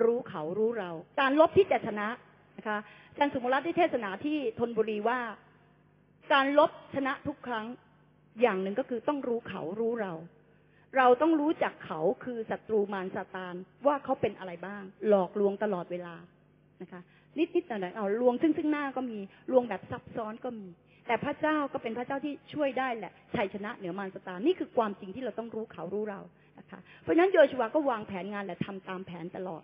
[0.03, 2.07] รู้เขารู้เรา การลบที่จะชนะ
[2.57, 2.77] นะคะ
[3.11, 5.19] อาจารย์สุมรัตน์ได้เทศนาที่ธนบุรีว่า
[6.33, 7.65] การลบชนะทุกครั้ง
[8.41, 10.13] อย่างหนึ่งก็คือต้องรู้เขารู้เรา
[10.97, 16.15] เราต้องรู้จักเขาคือศัตรูมารซาตานว่าเขาเป็นอะไรบ้าง หลอกลวงตลอดเวลา
[16.81, 17.01] นะคะ
[17.37, 19.19] นิดนิดหน่อยหน่อยเอาลวงซึ่งซึ่งหน้าก็มี
[19.51, 20.67] ลวงแบบซับซ้อนก็มี
[21.07, 26.21] แต่พระเจ้าก็เป็นพระเจ้าที่ช่วยได้แหละชัยชนะเหนือมารซาตานนี่คือความจริงที่เราต้องรู้เขารู้เรา
[26.59, 29.63] นะคะเพราะฉะนั้นโยชัวก็วางแผนงานและทำตามแผนตลอด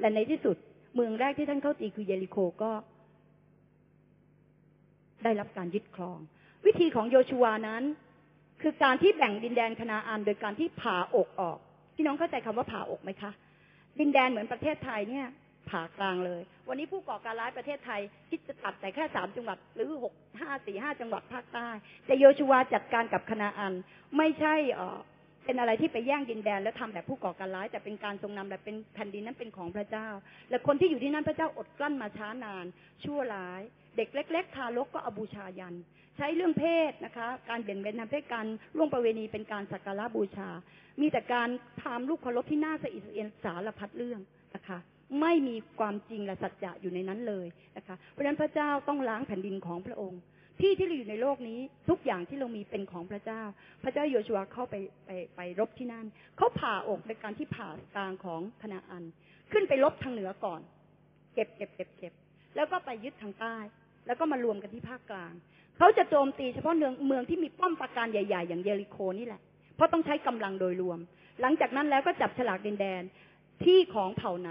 [0.00, 0.56] และในที่สุด
[0.94, 2.72] เมืองแรกที่ท่านเข้าตีคือเยริโคก็
[5.24, 6.18] ได้รับการยึดครอง
[6.66, 7.82] วิธีของโยชัวนั้น
[8.62, 11.58] คือการที่แบ่งดินแดนคณาอันโดยการที่ผ่าอกออก
[11.96, 13.30] พี่น้องเข้าใจคำว่าผ่าอกไหมคะ
[14.00, 15.26] ดินแดนเหมือนประเทศไทยเนี่ย
[15.70, 21.68] ผ่ากลางเลย วันนี้ผู้ก่อการร้ายประเทศไทยคิดจะตัดแต่แค่สามจังหวัด หรือหกห้าสี่ห้าจังหวัดภาคใต้
[22.06, 23.72] แต่โยชัวจัดการกับคณาอัน
[24.16, 24.98] ไม่ใช่เออ
[25.44, 30.08] เป็นอะไรที่ไปแย่งดินแดนแล้วทำแบบผู้ก่อการร้าย แต่เป็นการทรงนำแบบเป็นแผ่นดินนั้นเป็นของพระเจ้า
[30.50, 32.64] และคนที่อยู่ที่นั่นพระเจ้าอดกลั้นมาช้านาน
[33.04, 33.60] ชั่วร้าย
[33.96, 35.74] เด็กเล็ก ๆ ทารกก็อบูชายัน
[36.16, 38.46] ใช้เรื่องเพศนะคะ การเบ่งเบนทางเพศการ
[38.76, 40.50] ล่วงประเวณีเป็นการสักการะบูชา
[41.00, 41.48] มีแต่การ
[41.82, 44.20] ทำลูกเคารพที่น่าสะอิดสะเอียนสารพัดเรื่อง
[44.56, 44.78] นะคะ
[45.20, 47.46] ไม่มีความจริงและสัจจะอยู่ในนั้นเลย
[47.76, 50.20] นะคะเพราะฉะนั้นพระเจ้าต้องล้างแผ่นดินของพระองค์
[50.60, 53.42] ที่ที่เราอยู่ในโลกนี้ทุกอย่างที่เรามีเป็นของพระเจ้า
[53.82, 54.74] พระเจ้าโยชัวเข้าไป
[55.06, 59.04] ไปไปรบที่นั่นเขาผ่าอกในการที่ผ่ากลางของคณาอัน
[59.52, 60.60] ขึ้นไปรบทางเหนือก่อน
[61.34, 62.12] เก็บเก็บเก็บเก็บ
[62.56, 63.56] แล้วก็ไปยึดทางใต้
[64.06, 65.32] แล้วก็มารวมกันที่ภาคกลาง
[65.78, 69.40] เขาจะโจมตีเฉพาะเมืองเมืองที่มีป้อมปราการใหญ่ ๆ อย่างเยริโคนี่แหละ
[69.76, 70.98] เพราะต้องใช้กำลังโดยรวม
[71.40, 73.02] หลังจากนั้นแล้วก็จับฉลากดินแดน
[73.64, 74.50] ที่ของเผ่าไหน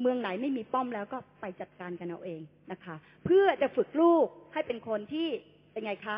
[0.00, 2.40] เมืองไหนไม่มีป้อมแล้วก็ไปจัดการกันเอาเอง
[2.72, 5.28] นะคะ เพื่อจะฝึกลูกให้เป็นคนที่
[5.72, 6.16] เป็นไงคะ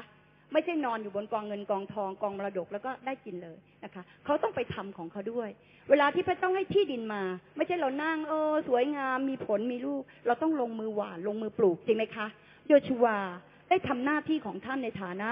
[0.53, 5.49] ไม่ใช่นอนอยู่บนกองเงินกองทองกองมรดกแล้วก็ได้กินเลยนะคะ เขาต้องไปทำของเขาด้วย
[5.90, 7.22] เวลาที่พระเจ้าให้ที่ดินมา
[7.57, 12.27] ไม่ใช่เรานั่งเออสวยงามมีผลมีลูก เราต้องลงมือหว่านลงมือปลูกจริงไหมคะ
[12.68, 13.18] โยชูวา
[13.68, 15.31] ได้ทำหน้าที่ของท่านในฐานะ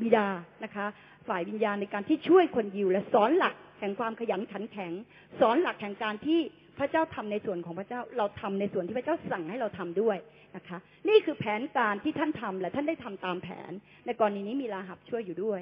[0.00, 0.28] บิดา
[0.64, 0.86] นะคะ
[1.28, 4.92] ฝ่ายวิญญาณในการที่ช่วยคนยิว และสอนหลักแห่งความขยันขันแข็ง
[5.40, 6.40] สอนหลักแห่งการที่
[6.78, 10.16] พระเจ้าทำในส่วนของพระเจ้าเราทำในส่วนที่พระเจ้าสั่งให้เราทำด้วย
[10.56, 10.78] นะคะ
[11.08, 13.72] นี่คือแผนการที่ท่านทำและท่านได้ทำตามแผน
[14.06, 15.60] ในกรณีนี้มีลาหับช่วยอยู่ด้วย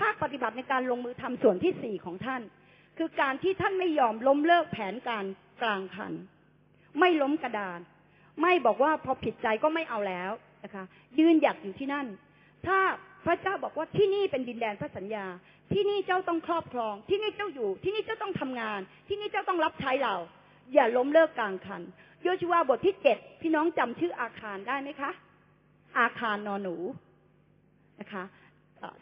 [0.00, 2.42] ภาคปฏิบัติในการลงมือทำส่วนที่สี่ของท่าน
[2.98, 5.24] คือการที่ท่านไม่ยอมล้มเลิกแผนการ
[5.62, 6.12] กลางคัน
[7.00, 7.80] ไม่ล้มกระดาน
[8.42, 10.30] ไม่บอกว่าพอผิดใจก็ไม่เอาแล้ว
[10.64, 10.84] นะคะ
[11.18, 12.06] ยืนหยัดอยู่ที่นั่น
[12.66, 12.78] ถ้า
[13.24, 15.26] พระเจ้าบอกว่าที่นี่เป็นดินแดนพระสัญญา
[15.72, 20.14] ที่นี่เจ้าต้องครอบครอง ที่นี่เจ้าอยู่ ที่นี่เจ้าต้องทำงาน ที่นี่เจ้าต้องรับใช้เรา
[20.74, 21.82] อย่าล้มเลิกกลางคัน
[22.22, 25.10] โยชัวบทที่เจ็ดพี่น้องจำชื่ออาคารได้ไหมคะ
[25.98, 26.76] อาคารนอนหนู
[28.00, 28.24] นะคะ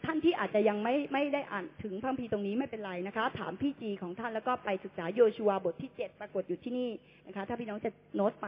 [0.05, 6.89] ท่านที่อาจจะยังไม่ไม่ได้อ่านถึงพระคัมภีตรงนี้ไม่เป็นไรนะคะ ถามพี่จีของท่านแล้วก็ไปศึกษาโยชัวบทที่เจ็ดปรากฏอยู่ที่นี่
[7.27, 8.47] นะคะ ถ้าพี่น้องจะโน้ตไป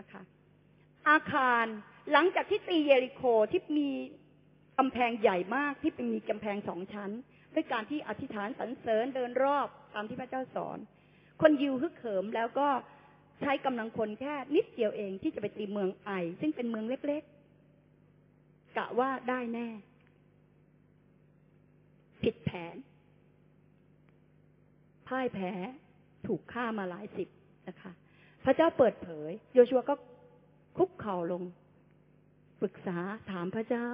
[0.00, 0.22] นะคะ
[1.08, 1.66] อาคาร
[2.12, 3.90] หลังจากที่ตีเยริโคที่มี
[4.78, 7.10] กำแพงใหญ่มากที่เป็นมีกำแพงสองชั้น
[7.54, 10.78] ด้วยการที่อธิษฐานสรรเสริญเดินรอบตามที่พระเจ้าสอน
[11.42, 12.68] คนยิวฮึกเหิมแล้วก็
[13.40, 19.68] ใช้กำลังคนแค่นิดเดียวเองที่จะไปตีเมืองไอ ซึ่งเป็นเมืองเล็กๆกะว่าได้แน่
[22.22, 22.76] ผิดแผน
[25.08, 25.52] พ่ายแพ้
[26.26, 27.28] ถูกฆ่ามาหลายสิบ
[27.68, 27.92] นะคะ
[28.44, 29.94] พระเจ้าเปิดเผย โยชัวก็
[30.76, 31.42] คุกเข่าลง
[32.60, 32.98] ปรึกษา
[33.30, 33.86] ถามพระเจ้า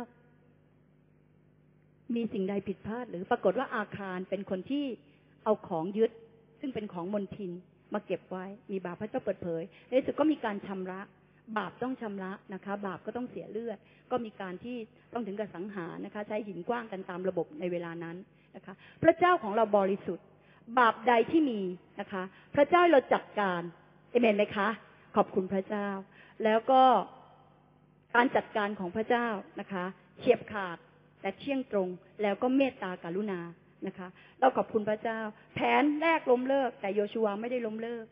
[2.14, 4.84] มีสิ่งใดผิดพลาด หรือปรากฏว่าอาคารเป็นคนที่
[5.44, 6.10] เอาของยึด
[6.60, 7.52] ซึ่งเป็นของมนทิน
[7.94, 11.00] มาเก็บไว้ มีบาปพระเจ้าเปิดเผยในที่สุดก็มีการชำระ
[11.58, 13.78] บาปต้องชำระนะคะ บาปก็ต้องเสียเลือด
[14.10, 14.76] ก็มีการที่
[15.12, 18.16] ต้องถึงกับสังหารนะคะ ใช้หินกว้างกันตามระบบในเวลานั้น
[18.56, 20.26] นะคะ พระเจ้าของเราบริสุทธิ์
[20.78, 21.60] บาปใดที่มี
[22.00, 22.22] นะคะ
[22.54, 23.60] พระเจ้าเราจัดการ
[24.10, 24.68] เอเมนไหมคะ
[25.16, 25.88] ขอบคุณพระเจ้า
[26.44, 26.82] แล้วก็
[28.14, 29.26] การจัดการของพระเจ้า
[29.60, 29.84] นะคะ
[30.18, 30.78] เฉียบขาด
[31.20, 31.88] แต่เที่ยงตรง
[32.22, 33.40] แล้วก็เมตตากรุณา
[33.86, 34.08] นะคะ
[34.40, 35.20] เราขอบคุณพระเจ้า
[35.54, 38.04] แผนแรกล้มเลิก แต่โยชัวไม่ได้ล้มเลิก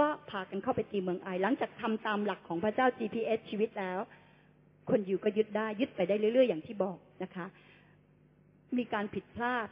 [0.00, 3.98] ก็พากันเข้าไปตีเมืองไอหลังจากทำตามหลักของพระเจ้า GPS ชีวิตแล้ว
[4.90, 7.46] คนอยู่ก็ยึดได้ยึดไปได้เรื่อยๆ อย่างที่บอกนะคะ
[8.78, 9.68] มีการผิดพลาด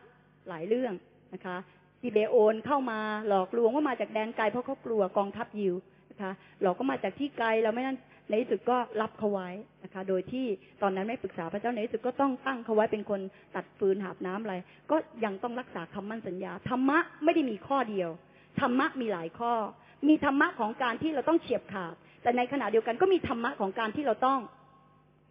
[0.49, 0.95] หลายเรื่อง
[1.35, 1.57] นะคะ
[2.01, 5.75] ซีเบโอนเข้ามาหลอกลวงว่ามาจากแดนไกลเพราะเขากลัวกองทัพยิว
[6.17, 7.99] นะคะหลอกก็มาจากที่ไกลเราไม่นั้น
[8.29, 9.51] ในที่สุดก็รับเขาไว้
[9.85, 10.47] นะคะ โดยที่
[10.83, 13.21] ตอนนั้นไม่ปรึกษาพระเจ้าในที่สุดก็ต้องตั้งเขาไว้เป็นคน
[13.55, 14.55] ตัดฟืนหาบน้ำอะไร
[14.91, 18.11] ก็ยังต้องรักษาคำมั่นสัญญาธรรมะไม่ได้มีข้อเดียว
[18.61, 19.53] ธรรมะมีหลายข้อ
[20.09, 24.41] มีธรรมะของการที่เราต้องเฉียบขาด แต่ในขณะเดียวกันก็มีธรรมะของการที่เราต้อง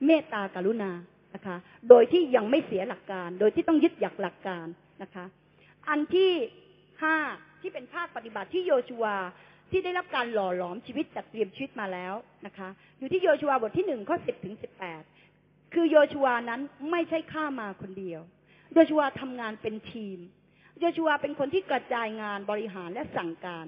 [0.06, 0.92] เมตตากรุณา
[1.36, 1.58] นะคะ
[1.90, 4.68] โดยที่ยังไม่เสียหลักการ โดยที่ต้องยึดหยักหลักการ
[5.04, 5.26] นะคะ
[5.90, 6.32] อันที่
[7.02, 7.16] ห้า
[7.62, 9.06] ที่เป็นภาคปฏิบัติที่โยชัว
[9.76, 12.14] ที่ได้รับการหล่อหลอมชีวิตจัดเตรียมชีวิตมาแล้ว
[12.46, 15.04] นะคะ อยู่ที่โยชัวบทที่หนึ่งข้อสิบถึงสิบแปด
[15.74, 16.62] คือโยชัวนั้น
[16.92, 18.22] ไม่ใช่ข้ามาคนเดียว
[18.74, 20.20] โยชัวทำงานเป็นทีม
[20.80, 23.66] โยชัวเป็นคนที่กระจายงานบริหารและสั่งการ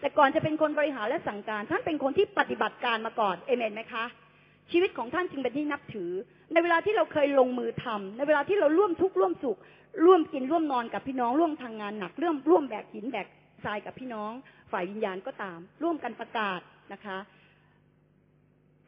[0.00, 4.04] แต่ก่อนจะเป็นคนบริหารและสั่งการ ท่านเป็นคนที่ปฏิบัติการมาก่อนเอเมนไหมคะ
[4.70, 6.10] ชีวิตของท่านจึงเป็นที่นับถือ
[6.52, 9.58] ในเวลาที่เราเคยลงมือทำในเวลาที่เราร่วมทุกข์ร่วมสุข
[10.04, 13.26] ร่วมกินร่วมนอนกับพี่น้องร่วมทางงานหนักร่วมร่วมแบกหินแบก
[13.64, 14.32] ทรายกับพี่น้อง
[14.72, 16.60] ฝ่ายวิญญาณก็ตาม ร่วมกันประกาศ
[16.92, 17.18] นะคะ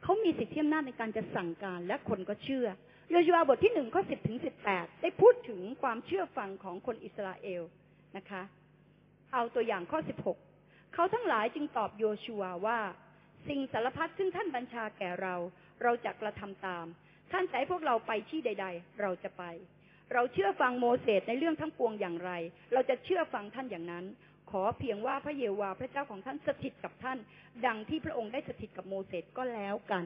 [0.03, 2.67] เขามีสิทธิอำนาจในการจะสั่งการและคนก็เชื่อ
[3.09, 7.63] โยชัวบทที่หนึ่งข้อสิบถึงสิบแปดได้พูดถึงความเชื่อฟังของคนอิสราเอล
[8.17, 8.41] นะคะ
[9.33, 10.37] เอาตัวอย่างข้อสิบหก
[10.93, 12.79] เขาทั้งหลายจึงตอบโยชัวว่า
[13.47, 15.35] สิ่งสารพัดซึ่งท่านบัญชาแก่เรา
[15.83, 16.85] เราจะกระทำตาม
[17.31, 19.43] ท่านจะให้พวกเราไปที่ใด ๆ เราจะไป
[20.13, 22.31] เราเชื่อฟังโมเสสในเรื่องทั้งปวงอย่างไร
[22.73, 24.05] เราจะเชื่อฟังท่านอย่างนั้น
[24.53, 27.17] ขอเพียงว่าพระเยาวาพระเจ้าของท่านสถิตกับท่าน
[27.65, 30.05] ดังที่พระองค์ได้สถิตกับโมเสสก็แล้วกัน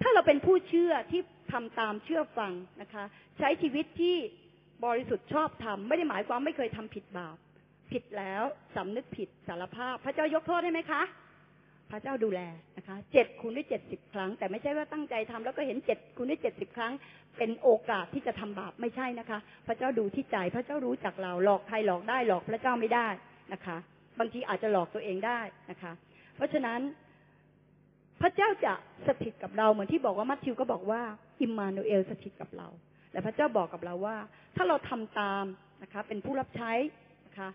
[0.00, 1.20] ถ้าเราเป็นผู้เชื่อที่
[1.52, 3.04] ทำตามเชื่อฟังนะคะ
[3.38, 4.16] ใช้ชีวิตที่
[4.84, 7.36] บริสุทธิ์ชอบธรรมไม่ได้หมายความไม่เคยทำผิดบาป
[7.90, 8.42] ผิดแล้ว
[8.76, 11.02] สำนึกผิดสารภาพ พระเจ้ายกโทษให้ไหมคะ
[11.90, 12.40] พระเจ้าดูแล
[12.76, 16.92] นะคะเจ็ดคูณด้วยเจ็ดสิบครั้ง แต่ไม่ใช่ว่าตั้งใจทำแล้วก็เห็นเจ็ดคูณด้วยเจ็ดสิบครั้ง
[17.38, 23.08] เป็นโอกาสที่จะทำบาปไม่ใช่นะคะ พระเจ้าดูที่ใจพระเจ้ารู้จักเราหลอกใครหลอกได้หลอกพระเจ้าไม่ได้
[23.52, 23.76] นะคะ
[24.18, 25.92] บางทีอาจจะหลอกตัวเองได้นะคะ
[26.36, 26.80] เพราะฉะนั้น
[28.20, 28.74] พระเจ้าจะ
[29.06, 31.02] สถิตกับเราเหมือนที่บอกว่ามัทธิวก็บอกว่า
[31.40, 32.68] อิมมานูเอลสถิตกับเรา
[33.12, 34.16] และพระเจ้าบอกกับเราว่า
[34.56, 35.44] ถ้าเราทำตาม
[35.82, 36.72] นะคะ เป็นผู้รับใช้
[37.26, 37.48] นะคะ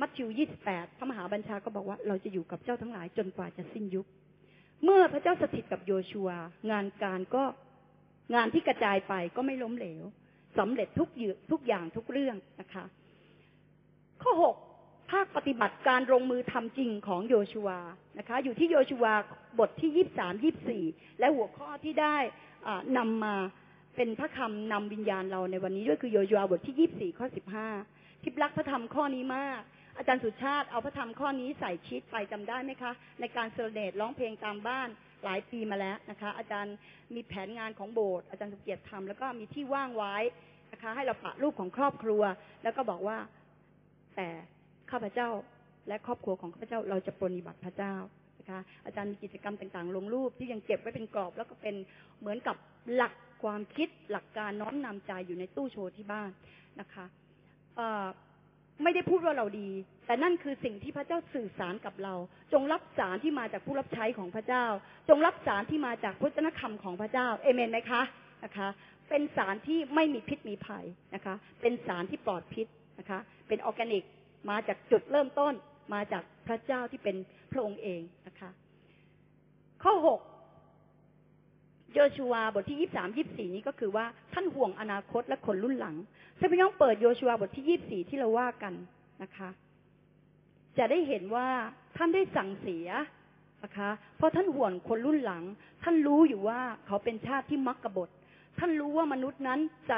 [0.00, 0.28] มัทธิว
[0.64, 4.06] 28พระมหาบัญชาก็บอกว่าเราจะอยู่กับเจ้าทั้งหลายจนกว่าจะสิ้นยุค
[4.84, 6.30] เมื่อพระเจ้าสถิตกับโยชัว
[6.70, 7.44] งานการก็
[8.34, 10.02] งานที่กระจายไปก็ไม่ล้มเหลว
[10.58, 12.84] สำเร็จทุกอย่างทุกอย่างทุกเรื่องนะคะ
[14.22, 14.32] ข้อ
[14.72, 17.68] 6ภาคปฏิบัติการลงมือทำจริงของโยชัว
[18.18, 19.06] นะคะ อยู่ที่โยชัว
[19.58, 19.90] บทที่
[20.80, 22.16] 23 24และหัวข้อที่ได้
[22.98, 23.34] นำมา
[23.96, 27.26] เป็นพระคำนำวิญญาณเราในวันนี้ด้วยคือโยชัวบทที่24ข้อ
[27.74, 29.60] 15ทิพรักพระธรรมข้อนี้มาก
[29.98, 34.88] อาจารย์สุชาติเอาพระธรรมข้อนี้ใส่ชีตไปจำได้ไหมคะ ในการเซอร์เนตร้องเพลงตามบ้าน
[35.24, 36.74] หลายปีมาแล้วนะคะ อาจารย์
[37.14, 40.16] มีแผนงานของโบสถ์อาจารย์สุเกียรติทำแล้วก็มีที่ว่างไว้
[40.72, 42.22] นะคะ ให้เราปะรูปของครอบครัว
[42.62, 43.18] แล้วก็บอกว่า
[44.16, 44.28] แต่
[44.90, 45.28] ข้าพเจ้า
[45.88, 47.94] และครอบครัวของข้าพเจ้าเราจะปฏิบัติพระเจ้า
[48.38, 51.74] นะคะ อาจารย์มีกิจกรรมต่างๆ ลงรูปที่ยังเก็บไว้เป็นกรอบแล้วก็เป็น
[52.20, 52.56] เหมือนกับ
[52.94, 53.12] หลัก
[53.42, 56.30] ความคิดหลักการน้อมนำใจอยู่ในตู้โชว์ที่บ้าน
[56.80, 57.04] นะคะ
[58.82, 59.70] ไม่ได้พูดว่าเราดี
[60.06, 62.14] แต่นั่นคือสิ่งที่พระเจ้าสื่อสารกับเรา
[62.52, 64.66] จงรับสารที่มาจากผู้รับใช้ของพระเจ้า
[65.08, 68.02] จงรับสารที่มาจากพุทธนคำของพระเจ้า เอเมนไหมคะ
[68.44, 68.68] นะคะ
[69.08, 72.66] เป็นสารที่ไม่มีพิษมีภัยนะคะ เป็นสารที่ปลอดพิษ
[72.98, 73.18] นะคะ
[73.48, 74.04] เป็นออร์แกนิก
[74.50, 75.52] มาจากจุดเริ่มต้น
[75.94, 77.16] มาจากพระเจ้าที่เป็น
[77.52, 78.50] พระองค์เองนะคะ
[79.82, 80.20] ข้อหก
[81.94, 85.96] โยชัวบทที่ยี่สามยี่สี่นี้ก็คือว่าท่านห่วงอนาคตและคนรุ่นหลัง
[86.38, 88.74] ท่านพี่น้องเปิดโยชัวบทที่ยี่สี่ที่เราว่ากัน
[89.22, 89.48] นะคะ
[90.78, 91.48] จะได้เห็นว่า
[91.96, 92.88] ท่านได้สั่งเสีย
[93.64, 95.44] นะคะ เพราะท่านห่วงคนรุ่นหลัง
[95.82, 98.08] ท่านรู้อยู่ว่าเขาเป็นชาติที่มักกบฏ
[98.58, 99.94] ท่านรู้ว่ามนุษย์นั้นใจ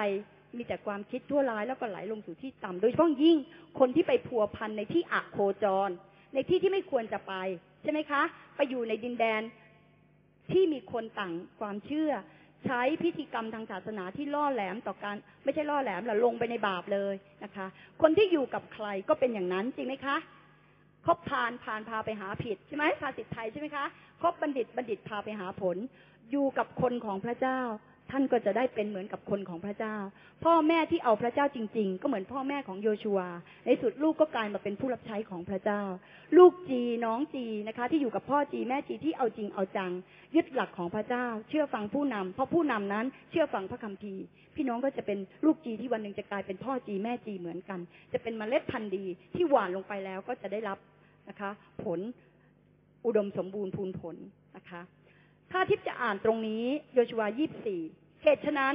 [0.56, 3.36] มีแต่ความคิดทั่วร้ายแล้วก็ไหลลงสู่ที่ต่ำโดยเฉพาะยิ่ง
[3.78, 5.90] คนที่ไปพัวพันในที่อักโคจร
[6.34, 7.34] ในที่ที่ไม่ควรจะไป
[7.82, 8.22] ใช่ไหมคะ
[8.56, 9.42] ไปอยู่ในดินแดน
[10.52, 12.12] ที่มีคนต่างความเชื่อ
[12.66, 17.66] ใช้พิธีกรรมทางศาสนาที่ล่อแหลมต่อการไม่ใช่ล่อแหลมหรอลงไปในบาปเลยนะคะ
[18.02, 20.16] คนที่อยู่กับใครก็เป็นอย่างนั้นจริงไหมคะ
[21.06, 23.84] คบพานพานพาไปหาผิดใช่ไหมภาษิตไทยใช่ไหมคะ
[24.22, 25.76] คบบัณฑิตบัณฑิตพาไปหาผล
[26.30, 27.60] อยู่กับคนของพระเจ้า
[28.12, 29.96] ท่านก็จะได้เป็นเหมือนกับคนของพระเจ้า
[30.44, 33.20] พ่อแม่ที่เอาพระเจ้าจริง ๆ ก็เหมือนพ่อแม่ของโยชัว
[33.66, 35.82] ในสุดลูกก็กลายมาเป็นผู้รับใช้ของพระเจ้า
[36.36, 39.92] ลูกจีน้องจีนะคะ ที่อยู่กับพ่อจีแม่จีที่เอาจริงเอาจัง
[40.34, 44.24] ยึดหลักของพระเจ้า เชื่อฟังผู้นำเพราะผู้นำนั้น เชื่อฟังพระคัมภีร์
[44.56, 47.80] พี่น้องก็จะเป็นลูกจีที่วันหนึ่งจะกลายเป็นพ่อจีแม่จีเหมือนกัน
[48.12, 49.04] จะเป็นเมล็ดพันธุ์ดี
[49.34, 50.78] ที่หว่านลงไปแล้วก็จะได้รับ
[51.28, 51.50] นะคะ
[51.84, 52.00] ผล
[53.06, 54.16] อุดมสมบูรณ์พูนผล
[54.56, 54.82] นะคะ
[55.50, 57.82] ถ้าทิพย์จะอ่านตรงนี้โยชัวยี่สี่
[58.22, 58.74] เหตุฉะนั้น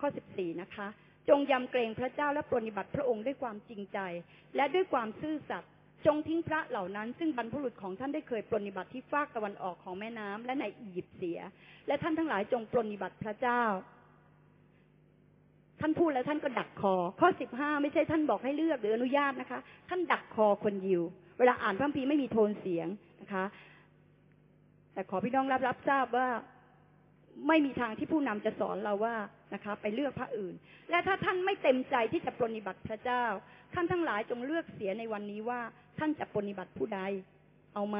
[0.00, 0.88] ข้อสิบสี่นะคะ
[1.28, 3.98] จงยำเกรงพระเจ้าและปรนนิบัติพระองค์ด้วยความจริงใจ
[4.56, 5.70] และด้วยความซื่อสัตย์
[6.06, 11.40] จงทิ้งพระเหล่านั้น ซึ่งบรรพบุรุษของท่านได้เคยปรนนิบัติที่ฟากตะวันออกของแม่น้ำและในอียิปต์เสีย
[11.86, 13.62] และท่านทั้งหลายจงปรนนิบัติพระเจ้า
[15.80, 21.02] ท่านพูดแล้วท่านก็ดักคอ ข้อสิบห้าไม่ใช่ท่านบอกให้เลือกหรืออนุญาตนะคะ ท่านดักคอคนยิว
[21.38, 22.88] เวลาอ่านพระคัมภีร์ไม่มีโทนเสียง
[23.20, 23.44] นะคะ
[24.92, 26.28] แต่ขอพี่น้องรับรับทราบว่า
[27.46, 29.16] ไม่มีทางที่ผู้นำจะสอนเราว่า
[29.54, 30.54] นะคะ ไปเลือกพระอื่น
[30.90, 33.24] และถ้าท่านไม่เต็มใจที่จะปรนนิบัติพระเจ้า
[33.74, 35.60] ท่านทั้งหลายจงเลือกเสียในวันนี้ว่า
[35.98, 37.00] ท่านจะปรนนิบัติผู้ใด
[37.74, 37.98] เอาไหม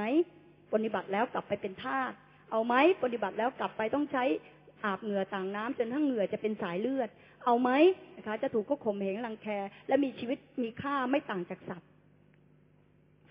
[0.71, 2.13] ปรนนิบัติแล้วกลับไปเป็นทาส
[2.51, 4.25] เอาไหมปรนนิบัติแล้วกลับไปต้องใช้
[4.85, 7.09] อาบเหงื่อต่างน้ำจนทั้งเหงื่อจะเป็นสายเลือด
[7.45, 7.71] เอาไหม
[8.17, 9.47] นะคะ จะถูกก็ข่มเหงรังแค
[9.89, 11.89] และมีชีวิตมีค่าไม่ต่างจากสัตว์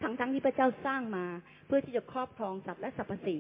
[0.02, 1.26] ทั้งทั้งที่พระเจ้าสร้างมา
[1.68, 3.40] เพื่อที่จะครอบครองสัตว์และสรรพสิ่ง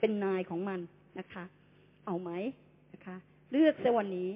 [0.00, 0.80] เป็นนายของมัน
[1.18, 1.44] นะคะ
[2.06, 2.30] เอาไหม
[2.94, 3.16] นะคะ
[3.50, 4.30] เลือกเสวันนี้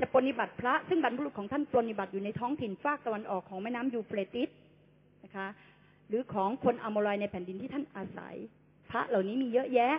[0.00, 4.48] จะปรนิบัติพระซึ่งบรรพบุรุษของท่านปรนิบัติอยู่ในท้องถิ่นฟากตะวันออกของแม่น้ำยูเฟรติส
[5.24, 5.46] นะคะ
[6.08, 8.34] หรือของคนอมรอยในแผ่นดินที่ท่านอาศัย
[8.90, 9.94] พระเหล่านี้มีเยอะแยะ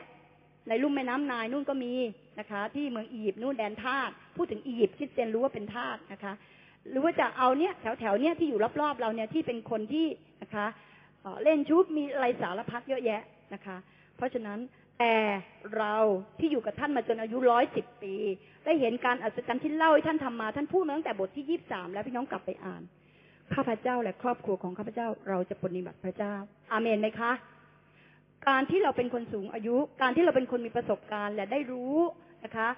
[0.68, 1.94] ในลุ่มแม่น้ำนายนู่นก็มี
[2.40, 6.34] นะคะ ที่เมืองอียิปต์นู่นแดนทาสพูดถึงอียิปต์คริสเตียนรู้ว่าเป็นทาสนะคะ
[6.90, 10.08] หรือว่าจะเอาเนี้ยแถวแถวเนี้ยที่อยู่รอบๆเราเนี่ยที่เป็นคนที่
[10.42, 10.66] นะคะ
[11.44, 13.22] เล่นชุดมีอะไรสารพัดเยอะแยะ
[13.54, 13.78] นะคะ
[14.16, 14.60] เพราะฉะนั้น
[15.02, 15.20] แต่
[15.78, 15.96] เรา
[16.40, 18.16] ที่อยู่กับท่านมาจนอายุร้อยสิบปี
[18.66, 22.82] ได้เห็นการอัศจรรย์ที่เล่าให้ท่านทำมา ท่านพูดมาตั้งแต่บทที่ยี่บสามแล้วพี่น้องกลับไปอ่าน
[23.54, 26.36] ข้าพเจ้าและครอบครัวของข้าพเจ้าเราจะปฏิบัติพระเจ้า
[26.72, 27.32] อาเมนไหมคะ
[28.48, 31.96] การที่เราเป็นคนสูงอายุ การที่เราเป็นคนมีประสบการณ์และได้รู้
[32.44, 32.70] นะคะ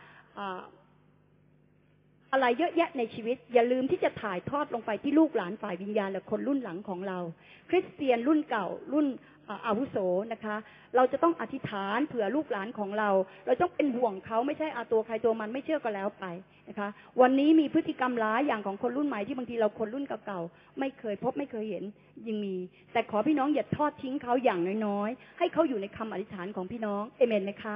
[2.31, 7.19] อะไรเยอะแยะในชีวิต อย่าลืมที่จะถ่ายทอดลงไปที่ลูกหลานฝ่ายวิญญาณและคนรุ่นหลังของเรา
[7.69, 9.07] คริสเตียนรุ่นเก่ารุ่น
[9.67, 9.97] อาวุโส
[10.33, 10.55] นะคะ
[10.95, 13.09] เราจะต้องอธิษฐานเผื่อลูกหลานของเรา
[13.45, 16.25] เราต้องเป็นห่วงเขาไม่ใช่อาตัวใครตัวมันไม่เชื่อก็แล้วไป
[16.69, 16.89] นะคะ
[17.21, 21.83] วันนี้มีพฤติกรรมร้ายอย่างของคนรุ่นใหม่ที่บางทีเราคนรุ่นเก่าๆไม่เคยพบไม่เคยเห็น
[22.27, 22.55] ยังมี
[22.93, 27.75] แต่ขอพี่น้องอย่าทอดทิ้งเขาอย่างน้อยๆให้เขาอยู่ในคำอธิษฐานของพี่น้องเอเมนไหมคะ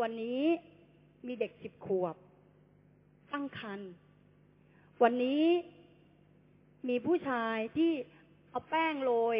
[0.00, 0.42] วันนี้
[1.26, 2.14] มีเด็กสิบขวบ
[3.32, 3.90] ตั้งครรภ์
[5.02, 5.44] วันนี้
[6.88, 7.92] มีผู้ชายที่
[8.50, 9.38] เอาแป้งโรย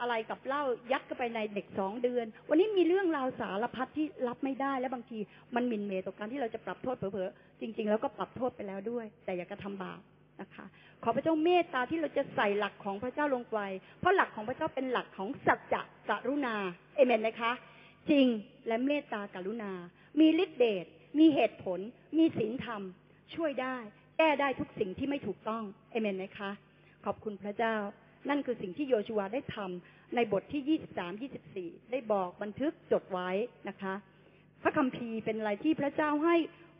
[0.00, 0.62] อะไรกับเหล้า
[0.92, 5.18] ยัดเข้าไปในเด็กสองเดือน วันนี้มีเรื่องราวสารพัดที่รับไม่ได้และบางที
[5.54, 10.00] มันหมิ่นเมย์ต่อการที่เราจะปรับโทษเผลอๆจริง ๆ แล้วก็ปรับโทษไปแล้วด้วย แต่อย่ากระทำบาป
[10.40, 10.66] นะคะ
[11.02, 13.58] ขอพระเจ้าเมตตาที่เราจะใส่หลักของพระเจ้าลงไป
[14.00, 16.54] เพราะหลักของพระเจ้าเป็นหลักของสัจจะกรุณา
[16.96, 17.52] เอเมนไหมคะ
[18.10, 18.26] จริง
[18.66, 19.72] และเมตตากรุณา
[20.20, 20.86] มีฤทธิเดช
[21.18, 21.80] มีเหตุผล
[22.18, 22.82] มีศีลธรรม
[23.34, 23.76] ช่วยได้
[24.18, 26.50] แก้ได้ทุกสิ่งที่ไม่ถูกต้องเอเมนไหมคะ
[27.04, 27.74] ขอบคุณพระเจ้า
[28.28, 30.78] นั่นคือสิ่งที่โยชัวได้ทำในบทที่
[31.62, 33.30] 23 24ได้บอกบันทึกจดไว้
[33.68, 33.94] นะคะ
[34.62, 36.36] พระคัมภีร์เป็นอะไรที่พระเจ้าให้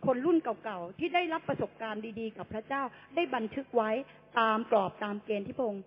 [0.06, 2.82] คนรุ่นเก่าๆที่ได้รับประสบการณ์ดีๆ กับพระเจ้า
[3.16, 3.90] ได้บันทึกไว้
[4.40, 5.84] ตามกรอบตามเกณฑ์ที่พระองค์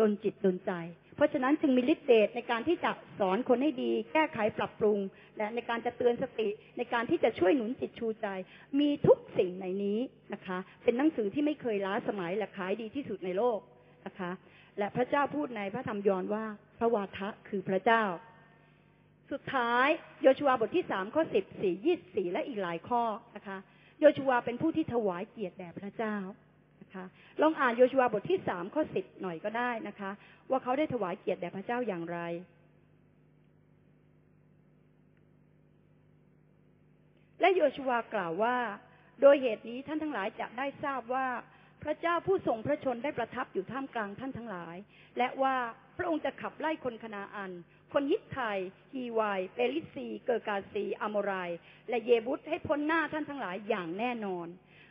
[0.00, 0.72] ดนจิตดนใจ
[1.16, 4.98] เพราะฉะนั้นจึงมีฤทธิ์เดชในการที่จะสอนคนให้ดี แก้ไขปรับปรุง
[5.38, 8.26] และในการจะเตือนสติในการที่จะช่วยหนุนจิตชูใจ
[8.80, 9.98] มีทุกสิ่งในนี้
[10.34, 13.58] นะคะ เป็นหนังสือที่ไม่เคยล้าสมัยและขายดีที่สุดในโลก
[14.06, 14.30] นะคะ
[14.78, 16.44] และพระเจ้าพูดในพระธรรมยอห์นว่า
[16.78, 18.04] พระวาทะคือพระเจ้า
[19.32, 19.88] สุดท้าย
[20.22, 23.02] โยชัวบทที่สามข้อสิบสี่ยี่สี่และอีกหลายข้อ
[23.36, 23.58] นะคะ
[24.00, 26.16] โยชัวเป็นผู้ที่ถวายเกียรติแด่พระเจ้า
[26.82, 27.04] นะคะ
[27.42, 30.10] ลองอ่านโยชัวบทที่สามข้อสิบหน่อยก็ได้นะคะ
[30.50, 32.18] ว่าเขาได้ถวายเกียรติแด่พระเจ้าอย่างไร
[37.40, 38.56] และโยชัวกล่าวว่า
[39.20, 41.26] โดยเหตุนี้ท่านทั้งหลายจะได้ทราบว่า
[41.84, 44.76] พระเจ้าผู้ทรงพระชนได้ประทับอยู่ท่ามกลางท่านทั้งหลาย
[45.18, 45.56] และว่า
[45.98, 47.52] พระองค์จะขับไล่คนคณาอัน
[47.92, 48.58] คนยิตไทย
[48.94, 51.32] ฮีวายเปริซี เกอร์กาซีอโมไร
[51.88, 54.46] และเยบุตให้พ้นหน้าท่านทั้งหลายอย่างแน่นอน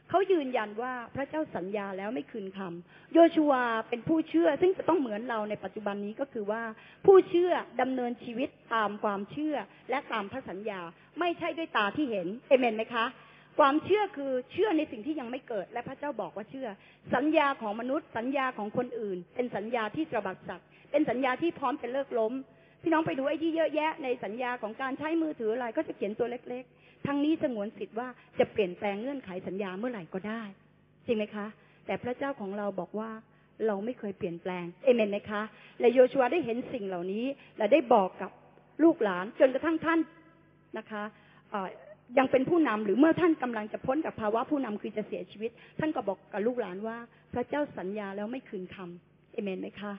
[0.10, 3.54] เขายืนยันว่าพระเจ้าสัญญาแล้วไม่คืนคำโยชูว
[3.90, 6.64] เป็นผู้เชื่อซึ่งจะต้องเหมือนเราในปัจจุบันนี้ก็คือว่า
[7.06, 9.56] ผู้เชื่อดำเนินชีวิตตามความเชื่อ
[9.90, 10.82] และตามพระสัญญา
[11.20, 13.06] ไม่ใช่ด้วยตาที่เห็นเอเมนไหมคะ
[13.60, 16.68] ความเชื่อคือเชื่อในสิ่งที่ยังไม่เกิด และพระเจ้าบอกว่าเชื่อ
[17.16, 22.34] สัญญาของมนุษย์ สัญญาของคนอื่น เป็นสัญญาที่ตระบัดสัตว์เป็นสัญญาที่พร้อมจะเลิกล้ม
[22.82, 28.08] พี่น้องไปดูไอ้ที่เยอะแยะ ในสัญญาของการใช้มือถืออะไรก็จะเขียนตัวเล็ก ๆ ทั้งนี้สงวนสิทธิ์ว่า
[28.40, 30.44] จะเปลี่ยนแปลงเงื่อนไขสัญญาเมื่อไหร่ก็ได้
[31.06, 31.48] จริงไหมคะ
[31.86, 33.12] แต่พระเจ้าของเราบอกว่า
[33.68, 35.42] เราไม่เคยเปลี่ยนแปลงเอเมนไหมคะ
[35.80, 37.26] และโยชัวได้เห็นสิ่งเหล่านี้
[37.58, 38.32] และได้บอกกับ
[38.84, 40.00] ลูกหลานจนกระทั่งท่าน
[40.78, 41.04] นะคะ
[42.18, 46.98] ยังเป็นผู้นำหรือเมื่อท่านกำลังจะพ้นจากภาวะผู้นำคือจะเสียชีวิต ท่านก็บอกกับลูกหลานว่า
[47.34, 49.94] พระเจ้าสัญญาแล้วไม่คืนคำเอเมนไหมคะ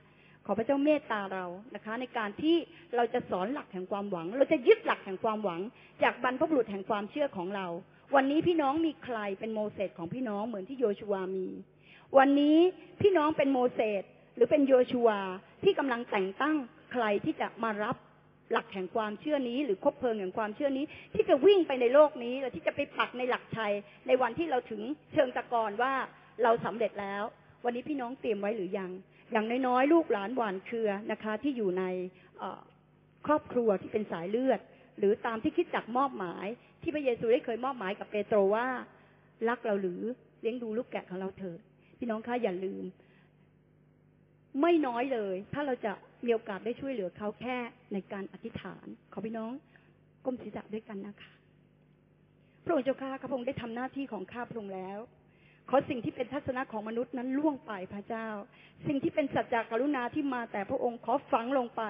[0.46, 2.56] ขอพระเจ้าเมตตาเรานะคะ ในการที่
[2.96, 5.60] เราจะสอนหลักแห่งความหวัง เราจะยึดหลักแห่งความหวัง
[6.02, 7.66] จากบรรพบุรุษแห่งความเชื่อของเรา
[8.14, 11.46] วันนี้พี่น้องมีใครเป็นโมเสสของพี่น้องเหมือนที่โยชูวามี
[12.18, 12.58] วันนี้
[13.00, 14.02] พี่น้องเป็นโมเสส
[14.34, 15.20] หรือเป็นโยชูวา
[15.64, 16.56] ที่กำลังแต่งตั้ง
[16.92, 17.96] ใครที่จะมารับ
[18.52, 20.84] หลักแห่งความเชื่อนี้ หรือคบเพลิงแห่งความเชื่อนี้
[21.14, 23.72] ที่จะวิ่งไปในโลกนี้และที่จะไปปักในหลักชัย
[24.06, 24.82] ในวันที่เราถึง
[25.12, 25.92] เชิงตะกอนว่า
[26.42, 27.22] เราสำเร็จแล้ว
[27.64, 28.90] วันนี้พี่น้องเตรียมไว้หรือยัง
[29.32, 31.84] อย่างน้อยๆลูกหลานหวานเครือนะคะ ที่อยู่ใน
[33.26, 34.60] ครอบครัวที่เป็นสายเลือด
[34.98, 36.46] หรือตามที่คิดจักมอบหมาย
[36.82, 38.66] ที่พระเยซูได้เคยมอบหมายกับเปโตรว่า
[39.48, 40.00] รักเราหรือ
[40.40, 41.58] เลี้ยงดูลูกแกะของเราเถิด
[41.98, 42.84] พี่น้องคะอย่าลืม
[44.60, 45.92] ไม่น้อยเลย ถ้าเราจะ
[46.24, 47.56] มีโอกาสได้ช่วยเหลือเขาแค่
[47.92, 49.52] ในการอธิษฐาน ขอพี่น้อง
[50.24, 51.32] ก้มศีรษะด้วยกันนะคะ
[52.64, 54.98] พระองค์เจ้าข้าข้าพระองค์ได้ทำหน้าที่ของข้าพระองค์แล้ว
[55.70, 58.28] ขอสิ่งที่เป็นทัศนะของมนุษย์นั้นล่วงไปพระเจ้า
[58.86, 61.82] สิ่งที่เป็นสัจจากรุณาที่มาแต่พระองค์ขอฝังลงไป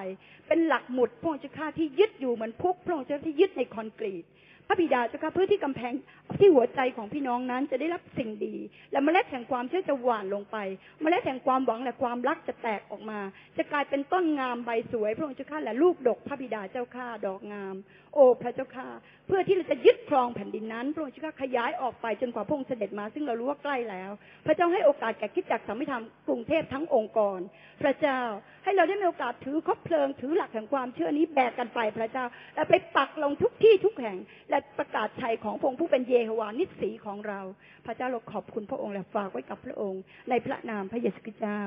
[0.47, 4.23] เป็นหลักหมุดพระองค์เจ้าข้าที่ยึดอยู่เหมือนพุกพระองค์เจ้าที่ยึดในคอนกรีต
[4.67, 5.93] พระบิดาเจ้าค่ะเพื่อที่กำแพง
[6.39, 8.55] ที่หัวใจของพี่น้องนั้นจะได้รับสิ่งดี
[8.91, 10.57] และเมล็ดแห่งความเชื่อจะหว่านลงไป
[11.01, 13.19] เมล็ดแห่งความหวังและความรักจะแตกออกมา
[13.57, 17.75] จะกลายเป็นต้นงามใบสวยพระองค์เจ้าค่ะและลูกดกพระบิดาเจ้าค่ะดอกงาม
[18.13, 18.87] โอ้พระเจ้าค่ะ
[19.27, 24.11] เพื่อที่เราจะยึดครองแผ่นดินนั้น พระองค์เจ้าข้าขยายออกไปจนกว่าพระองค์เสด็จมา ซึ่งเรารู้ว่าใกล้แล้ว
[24.45, 27.39] พระเจ้าให้โอกาสแก่คิดจักสามิธรรมกรุงเทพทั้งองค์กร
[27.81, 28.21] พระเจ้า
[28.63, 34.17] ให้เราได้มีโอกาสถือคบเพลิงถือหลักแห่งความเชื่อนี้แบกกันไปพระเจ้า และไปปักลงทุกที่ทุกแห่ง
[34.49, 37.39] และประกาศชัยของพระองค์ผู้เป็นเยโฮวานิสีของเรา
[37.85, 41.63] พระเจ้าเราขอบคุณพระองค์และฝากไว้กับพระองค์ ในพระนามพระเยซูคริสต์เจ้า